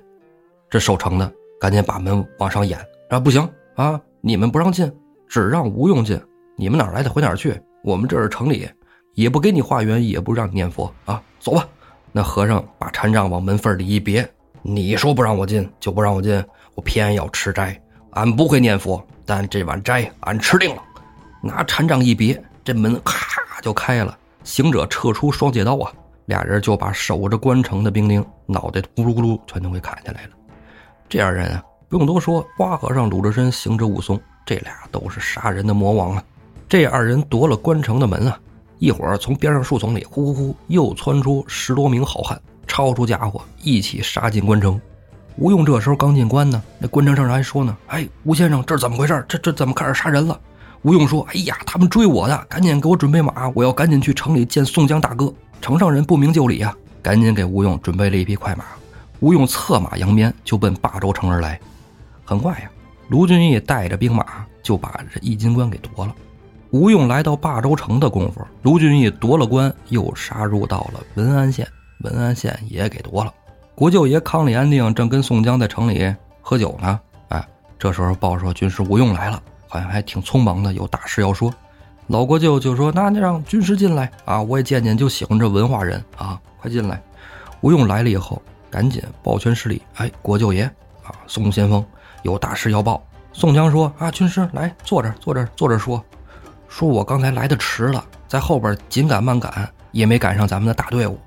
[0.69, 1.29] 这守城的
[1.59, 2.79] 赶紧把门往上掩，
[3.10, 4.91] 啊，不行啊，你们不让进，
[5.28, 6.20] 只让吴用进。
[6.56, 7.60] 你们哪来的回哪去。
[7.84, 8.68] 我们这是城里，
[9.14, 11.68] 也不给你化缘，也不让你念佛啊，走吧。
[12.12, 14.28] 那和尚把禅杖往门缝里一别，
[14.62, 16.43] 你说不让我进就不让我进，
[16.76, 17.80] 我偏要吃斋。
[18.12, 20.82] 俺不会念佛，但这碗斋俺吃定了。
[21.41, 24.18] 拿禅杖一别，这门咔就开了。
[24.43, 25.91] 行者撤出双截刀啊，
[26.26, 30.30] 俩人就把守着关城的兵丁脑袋咕噜咕噜全都给砍下来了。
[31.10, 36.23] 这二人啊，不用多说，花和尚、鲁智深、行者武松，这俩都是杀人的魔王啊。
[36.67, 38.39] 这二人夺了关城的门啊。
[38.79, 44.81] 一会儿从边上树丛里呼呼呼又窜出十多名好汉，抄出家伙一起杀进关城。
[45.35, 49.23] 吴用这时候刚进关呢，那关城上人还说呢：“哎，吴先生，这怎么回事？
[49.29, 50.41] 这这怎么开始杀人了？”
[50.81, 55.31] 吴用说：“哎呀，他们追我的，赶紧给我准备马，我要赶紧去城里见宋江大哥。”
[55.61, 58.65] 城上人不明就里啊，赶紧给吴用准备了一匹快马。
[59.19, 61.59] 吴用策马扬鞭就奔霸州城而来。
[62.26, 62.69] 很快呀，
[63.09, 66.15] 卢俊义带着兵马就把这易筋关给夺了。
[66.71, 71.67] 吴用来到霸州城的功夫，卢俊义夺了关，又杀入到了文安县，
[71.99, 73.34] 文安县也给夺了。
[73.76, 76.99] 国舅爷康里安定正跟宋江在城里喝酒呢，
[77.30, 77.47] 哎，
[77.78, 81.53] 这时候报说军师吴用来了，好像还挺匆忙的，有大事要说。
[82.07, 87.01] 老国舅就说：“那就让军师进来啊，我也见见，就喜欢这文化人啊，快进来。”
[87.61, 90.63] 吴用来了以后，赶紧抱拳施礼：“哎，国舅爷
[91.03, 91.84] 啊，宋先锋
[92.24, 93.01] 有大事要报。”
[93.32, 96.03] 宋江说：“啊，军师来坐这，坐这，坐这说。”
[96.67, 101.19] 说我刚才来的迟了，在后边紧赶慢赶，也没赶上咱们的大队伍。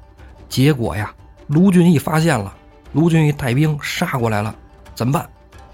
[0.49, 1.12] 结果呀，
[1.47, 2.53] 卢俊义发现了，
[2.92, 4.55] 卢俊义带兵杀过来了，
[4.94, 5.28] 怎么办？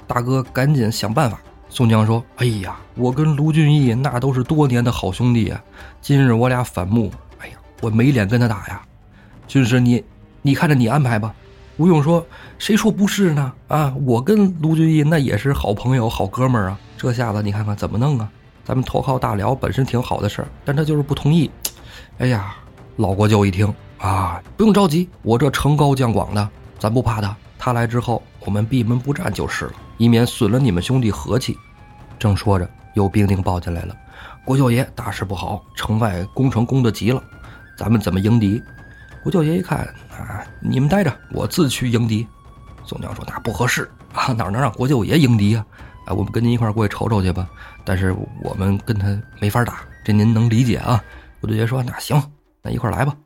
[0.07, 1.39] 大哥，赶紧想办法。
[1.71, 5.63] 宋江说：“哎呀，我跟卢俊义那都是多年的好兄弟啊，
[6.03, 8.83] 今日我俩反目，哎呀，我没脸跟他打呀。
[9.49, 10.05] 军师，你
[10.43, 11.35] 你看着你安排吧。”
[11.83, 12.25] 吴用说
[12.61, 13.53] ：“谁说不是呢？
[13.67, 16.79] 啊，我跟卢俊义那也是好朋友、好哥们儿啊。
[16.97, 18.31] 这下子你看看怎么弄啊？”
[18.65, 21.51] 咱们投靠大辽本身挺好的事儿，但他就是不同意。
[22.19, 22.55] 哎呀，
[22.99, 27.37] 老国舅一听啊，不用着急，我这城高将广的，咱不怕他。
[27.59, 31.59] 他来之后，我们闭门不战就是了，以免损了你们兄弟和气。
[32.17, 33.97] 正说着，有兵丁报进来了
[34.47, 37.21] ：“国舅爷，大事不好，城外攻城攻得急了，
[37.77, 38.63] 咱们怎么迎敌？”
[39.25, 42.27] 国舅爷一看啊，你们待着，我自去迎敌。
[42.85, 45.65] 宋江说：“那不合适啊，哪能让国舅爷迎敌啊？
[46.07, 47.49] 啊，我们跟您一块过去瞅瞅去吧。
[47.85, 51.03] 但是我们跟他没法打，这您能理解啊？”
[51.41, 52.21] 国舅爷说：“那行，
[52.61, 53.17] 那一块来吧。”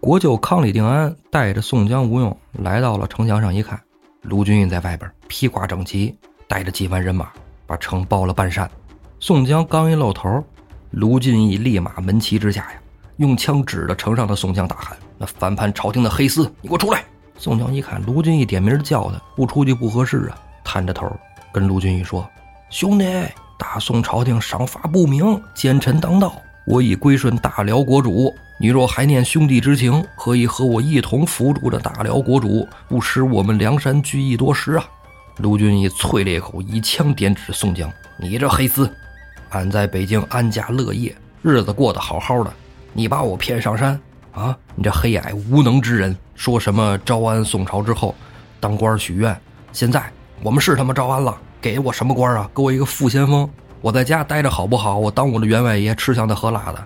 [0.00, 3.78] 国舅康李定安带着宋江、吴用来到了城墙上，一看，
[4.22, 6.16] 卢俊义在外边披挂整齐，
[6.48, 7.28] 带着几万人马，
[7.66, 8.68] 把城包了半扇。
[9.18, 10.42] 宋江刚一露头，
[10.92, 12.80] 卢俊义立马门旗之下呀，
[13.18, 17.04] 用枪指着城上的宋江大喊：“那反叛朝廷的黑厮，你给我出来！”
[17.36, 21.06] 宋江一看卢俊义点名叫他，不出去不合适啊，探着头
[21.52, 22.26] 跟卢俊义说
[22.70, 23.04] ：“兄弟，
[23.58, 26.34] 大宋朝廷赏罚不明，奸臣当道，
[26.66, 34.84] 我已归顺大辽国主。”你若还念兄弟之情，可以和我一同扶助着大辽国主，不失我们梁山聚义多时啊！
[35.38, 37.90] 卢俊义啐了一口，一枪点指宋江
[38.20, 38.86] ：“你这黑厮，
[39.48, 42.52] 俺在北京安家乐业，日子过得好好的，
[42.92, 43.98] 你把我骗上山
[44.32, 44.56] 啊！
[44.74, 48.14] 你这黑矮无能之人，说什么招安宋朝之后，
[48.58, 49.38] 当官许愿？
[49.72, 50.02] 现在
[50.42, 52.50] 我们是他妈招安了，给我什么官啊？
[52.54, 53.48] 给我一个副先锋，
[53.80, 54.98] 我在家待着好不好？
[54.98, 56.84] 我当我的员外爷，吃香的喝辣的。”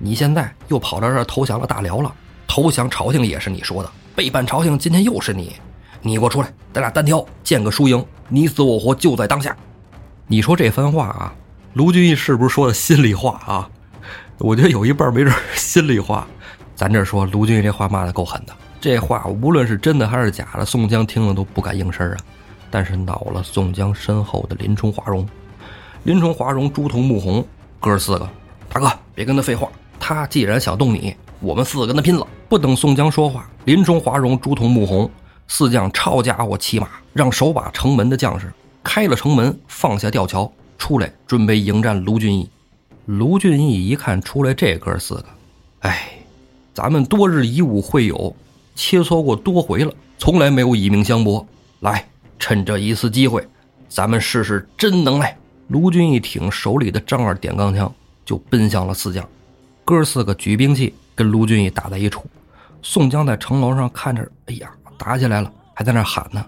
[0.00, 2.14] 你现在又跑到这儿投降了大辽了，
[2.46, 5.56] 投降朝廷也是你说的，背叛朝廷今天又是你，
[6.02, 9.56] 你给我出来，咱俩单挑，见个输赢，你死我活就在当下。
[10.28, 11.34] 你说这番话啊，
[11.74, 13.68] 卢俊义是不是说的心里话啊？
[14.38, 16.24] 我觉得有一半没准心里话。
[16.78, 22.16] 咱这说卢俊义这话骂的够狠的，这话无论是真的还是假的，宋江听了都不敢应声啊。
[22.70, 25.28] 但是恼了宋江身后的林冲、华容，
[26.04, 27.44] 林冲、华容、朱仝、穆弘
[27.80, 28.30] 哥四个，
[28.68, 29.68] 大哥别跟他废话。
[29.98, 32.24] 他既然想动你，我们四个跟他拼了！
[32.48, 35.10] 不等宋江说话，林冲、华容、朱仝、穆弘
[35.48, 38.52] 四将抄家伙骑马，让守把城门的将士
[38.84, 40.48] 开了城门，放下吊桥
[40.78, 42.48] 出来，准备迎战卢俊义。
[43.06, 45.24] 卢俊义一看出来这哥四个，
[45.80, 46.08] 哎，
[46.78, 48.32] 咱们多日以武会友，
[48.76, 51.44] 切磋过多回了，从来没有以命相搏。
[51.80, 52.08] 来，
[52.38, 53.44] 趁这一次机会，
[53.88, 55.36] 咱们试试真能耐。
[55.66, 57.92] 卢俊义挺手里的张二点钢枪，
[58.24, 59.28] 就奔向了四将。
[59.84, 62.26] 哥四个举兵器跟卢俊义打在一处，
[62.80, 66.46] 宋江在城楼上看着，哎呀，打起来了，还在那喊呢：“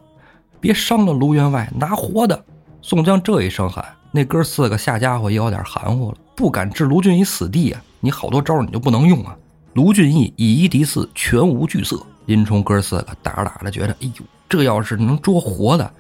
[0.61, 2.41] 别伤了卢员外，拿活的！”
[2.83, 7.83] 宋江这一声喊，那哥四个下家伙也有点含糊了，不敢置卢俊义死地啊！
[7.99, 9.37] 你好多招你就不能用啊！
[9.73, 12.05] 卢俊义以一敌四，全无惧色。
[12.27, 15.91] 林冲哥四个打着打着，觉得，哎呦，这要是能捉活的，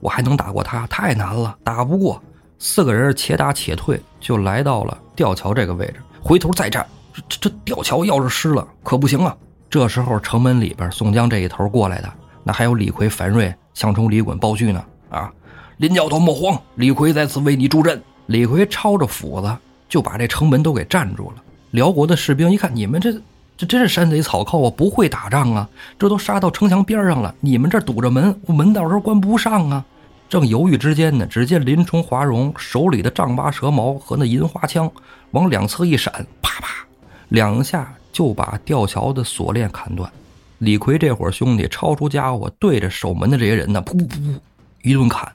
[0.00, 0.86] 我还能打过他？
[0.88, 2.22] 太难了，打不过。
[2.58, 5.96] 四个人且打且退，就来到了吊桥这个位置。
[6.20, 6.86] 回头再战，
[7.28, 9.36] 这这吊桥要是失了，可不行啊！
[9.70, 12.12] 这时候城门里边，宋江这一头过来的，
[12.42, 14.84] 那还有李逵、樊瑞、项冲、李衮、包胥呢。
[15.08, 15.32] 啊，
[15.78, 18.00] 林教头莫慌，李逵在此为你助阵。
[18.26, 19.56] 李逵抄着斧子，
[19.88, 21.42] 就把这城门都给占住了。
[21.70, 23.12] 辽国的士兵一看，你们这
[23.56, 25.68] 这真是山贼草寇啊，不会打仗啊！
[25.98, 29.84] 这都杀到城墙边上了，你们这堵着门，门到时候关不上啊！
[30.28, 34.90] 正犹豫之间呢，只见林冲、华容手里的丈八蛇矛和那银花枪
[35.32, 36.86] 往两侧一闪，啪啪
[37.28, 40.10] 两下就把吊桥的锁链砍断。
[40.58, 44.40] 李逵这伙兄弟抄出家伙，对着守门的这些人呢，噗噗噗
[44.82, 45.30] 一顿砍，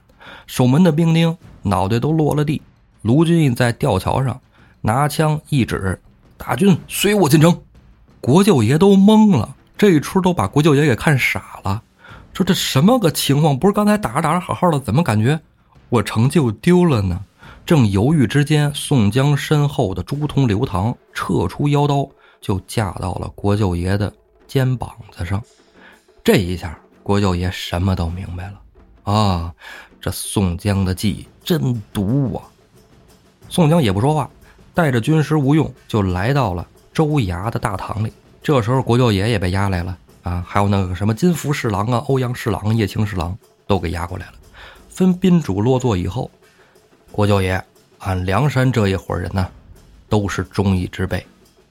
[0.46, 2.60] 守门的兵丁脑袋都落了地。
[3.02, 4.40] 卢俊义在吊桥上
[4.80, 6.00] 拿枪一指
[6.36, 7.62] ：“大军随我进城。”
[8.20, 11.82] 国舅爷都懵了，这一出都把国舅爷给看傻了。
[12.32, 13.58] 说这什么个情况？
[13.58, 15.40] 不是刚才打着打着好好的，怎么感觉
[15.88, 17.18] 我成就丢了呢？
[17.64, 22.08] 正犹豫之间，宋江身后的朱仝、刘唐撤出腰刀，
[22.40, 24.12] 就架到了国舅爷的
[24.46, 25.42] 肩膀子上。
[26.22, 29.54] 这一下，国舅爷什么都明白了啊！
[30.00, 32.42] 这宋江的计真毒啊！
[33.48, 34.30] 宋江也不说话，
[34.76, 38.12] 带着军师吴用就来到了州衙的大堂里。
[38.42, 39.96] 这时候，国舅爷也被押来了。
[40.22, 43.34] 啊，还有那个什么金福侍郎啊、欧阳侍郎、叶青侍郎
[43.66, 44.32] 都给押过来了。
[44.90, 46.30] 分宾主落座以后，
[47.10, 47.64] 国舅爷，
[48.00, 49.48] 俺梁山这一伙人呢，
[50.10, 51.24] 都是忠义之辈，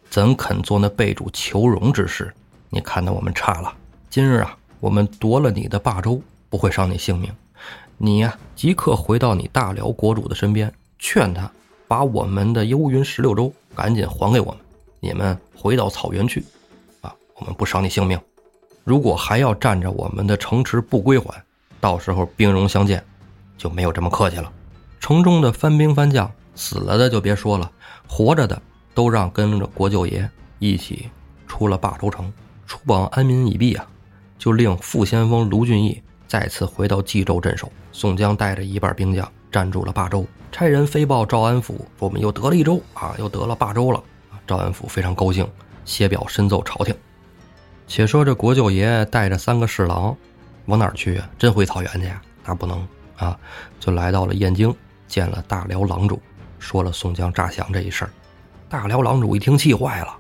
[0.10, 2.34] 怎肯做那背主求荣之事？
[2.72, 3.72] 你看得我们差了。
[4.10, 7.32] 今日啊，我们夺了你的霸州，不会伤你性命。
[8.00, 11.52] 你呀，即刻回到你大辽国主的身边，劝他
[11.88, 14.58] 把我们的幽云十六州赶紧还给我们。
[15.00, 16.44] 你们回到草原去，
[17.02, 18.20] 啊，我们不伤你性命。
[18.84, 21.44] 如果还要占着我们的城池不归还，
[21.80, 23.04] 到时候兵戎相见，
[23.58, 24.52] 就没有这么客气了。
[25.00, 27.72] 城中的番兵番将死了的就别说了，
[28.08, 28.60] 活着的
[28.94, 30.28] 都让跟着国舅爷
[30.60, 31.10] 一起
[31.48, 32.32] 出了霸州城，
[32.66, 33.88] 出榜安民已毕啊，
[34.40, 37.72] 就令副先锋卢俊义再次回到冀州镇守。
[37.92, 44.04] 宋江带着一半兵将占住了霸州，差人飞报赵安府，说我们又得了一州啊，又得了霸州了。
[44.46, 45.50] 赵安府非常高兴，
[45.86, 46.94] 写表申奏朝廷。
[47.88, 50.14] 且说这国舅爷带着三个侍郎，
[50.66, 51.30] 往哪儿去啊？
[51.40, 52.22] 真回草原去呀？
[52.44, 52.86] 那不能
[53.16, 53.40] 啊！
[53.80, 54.76] 就来到了燕京，
[55.08, 56.22] 见了大辽郎主，
[56.60, 58.12] 说了宋江诈降这一事儿。
[58.68, 60.14] 大辽郎主一听气坏了，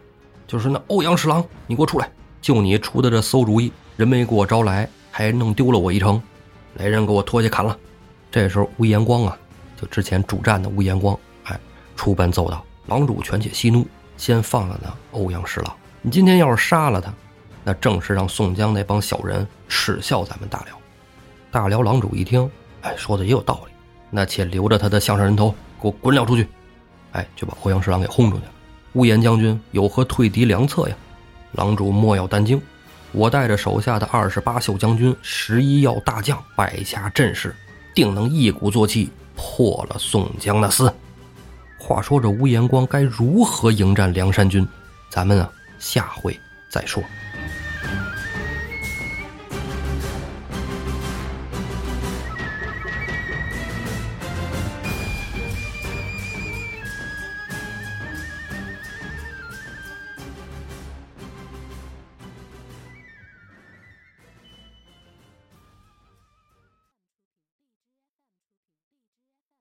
[0.47, 2.09] 就是那欧阳侍郎，你给我出来！
[2.39, 6.21] 就你出的这馊主意，人没给我招来，还弄丢了我一城，
[6.75, 7.77] 来人给我拖去砍了！
[8.35, 9.37] 这时候乌延光啊，
[9.79, 11.57] 就之前主战的乌延光，哎，
[11.95, 15.73] 出奔奏道：“狼主权且息怒，先放了那欧阳侍郎。
[16.01, 17.13] 你今天要是杀了他，
[17.63, 20.77] 那正是让宋江那帮小人耻笑咱们大辽。”
[21.49, 23.71] 大辽郎主一听，哎，说的也有道理，
[24.09, 26.45] 那且留着他的项上人头，给我滚了出去！
[27.13, 28.51] 哎，就把欧阳侍郎给轰出去了。
[28.95, 30.95] 乌延将军有何退敌良策呀？
[31.53, 32.61] 郎主莫要担惊，
[33.13, 37.55] 我带着手下的二十八宿将军、十一要大将、百家阵势，
[37.95, 40.93] 定能一鼓作气破了宋江的厮。
[41.79, 44.67] 话说这吴延光该如何迎战梁山军？
[45.09, 46.37] 咱们啊，下回
[46.69, 47.01] 再说。